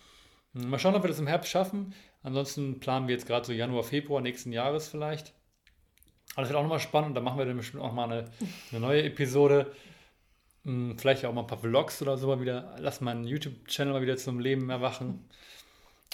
[0.53, 1.95] Mal schauen, ob wir das im Herbst schaffen.
[2.23, 5.33] Ansonsten planen wir jetzt gerade so Januar, Februar nächsten Jahres vielleicht.
[6.33, 7.17] Aber das wird auch nochmal spannend.
[7.17, 8.31] Da machen wir dann bestimmt auch mal eine,
[8.71, 9.73] eine neue Episode
[10.69, 12.77] hm, vielleicht auch mal ein paar Vlogs oder so mal wieder.
[12.79, 15.29] Lass meinen YouTube-Channel mal wieder zum Leben erwachen.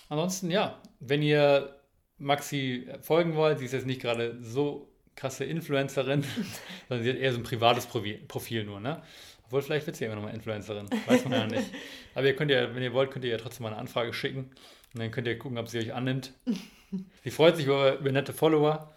[0.09, 1.75] Ansonsten, ja, wenn ihr
[2.19, 6.25] Maxi folgen wollt, sie ist jetzt nicht gerade so krasse Influencerin,
[6.89, 9.03] sondern sie hat eher so ein privates Profil nur, ne?
[9.47, 10.89] Obwohl, vielleicht wird sie immer noch mal Influencerin.
[11.07, 11.71] Weiß man ja nicht.
[12.15, 14.51] Aber ihr könnt ja, wenn ihr wollt, könnt ihr ja trotzdem mal eine Anfrage schicken.
[14.95, 16.33] Und dann könnt ihr gucken, ob sie euch annimmt.
[17.25, 18.95] Sie freut sich über, über nette Follower.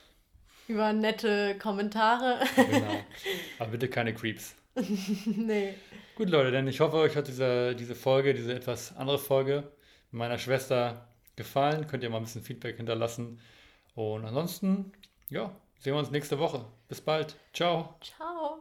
[0.67, 2.39] Über nette Kommentare.
[2.55, 3.03] Genau.
[3.59, 4.55] Aber bitte keine Creeps.
[5.25, 5.73] nee.
[6.15, 9.71] Gut, Leute, denn ich hoffe, euch hat diese, diese Folge, diese etwas andere Folge
[10.11, 11.87] mit meiner Schwester gefallen.
[11.87, 13.39] Könnt ihr mal ein bisschen Feedback hinterlassen.
[13.95, 14.91] Und ansonsten,
[15.29, 16.65] ja, sehen wir uns nächste Woche.
[16.87, 17.35] Bis bald.
[17.53, 17.95] Ciao.
[18.01, 18.59] Ciao.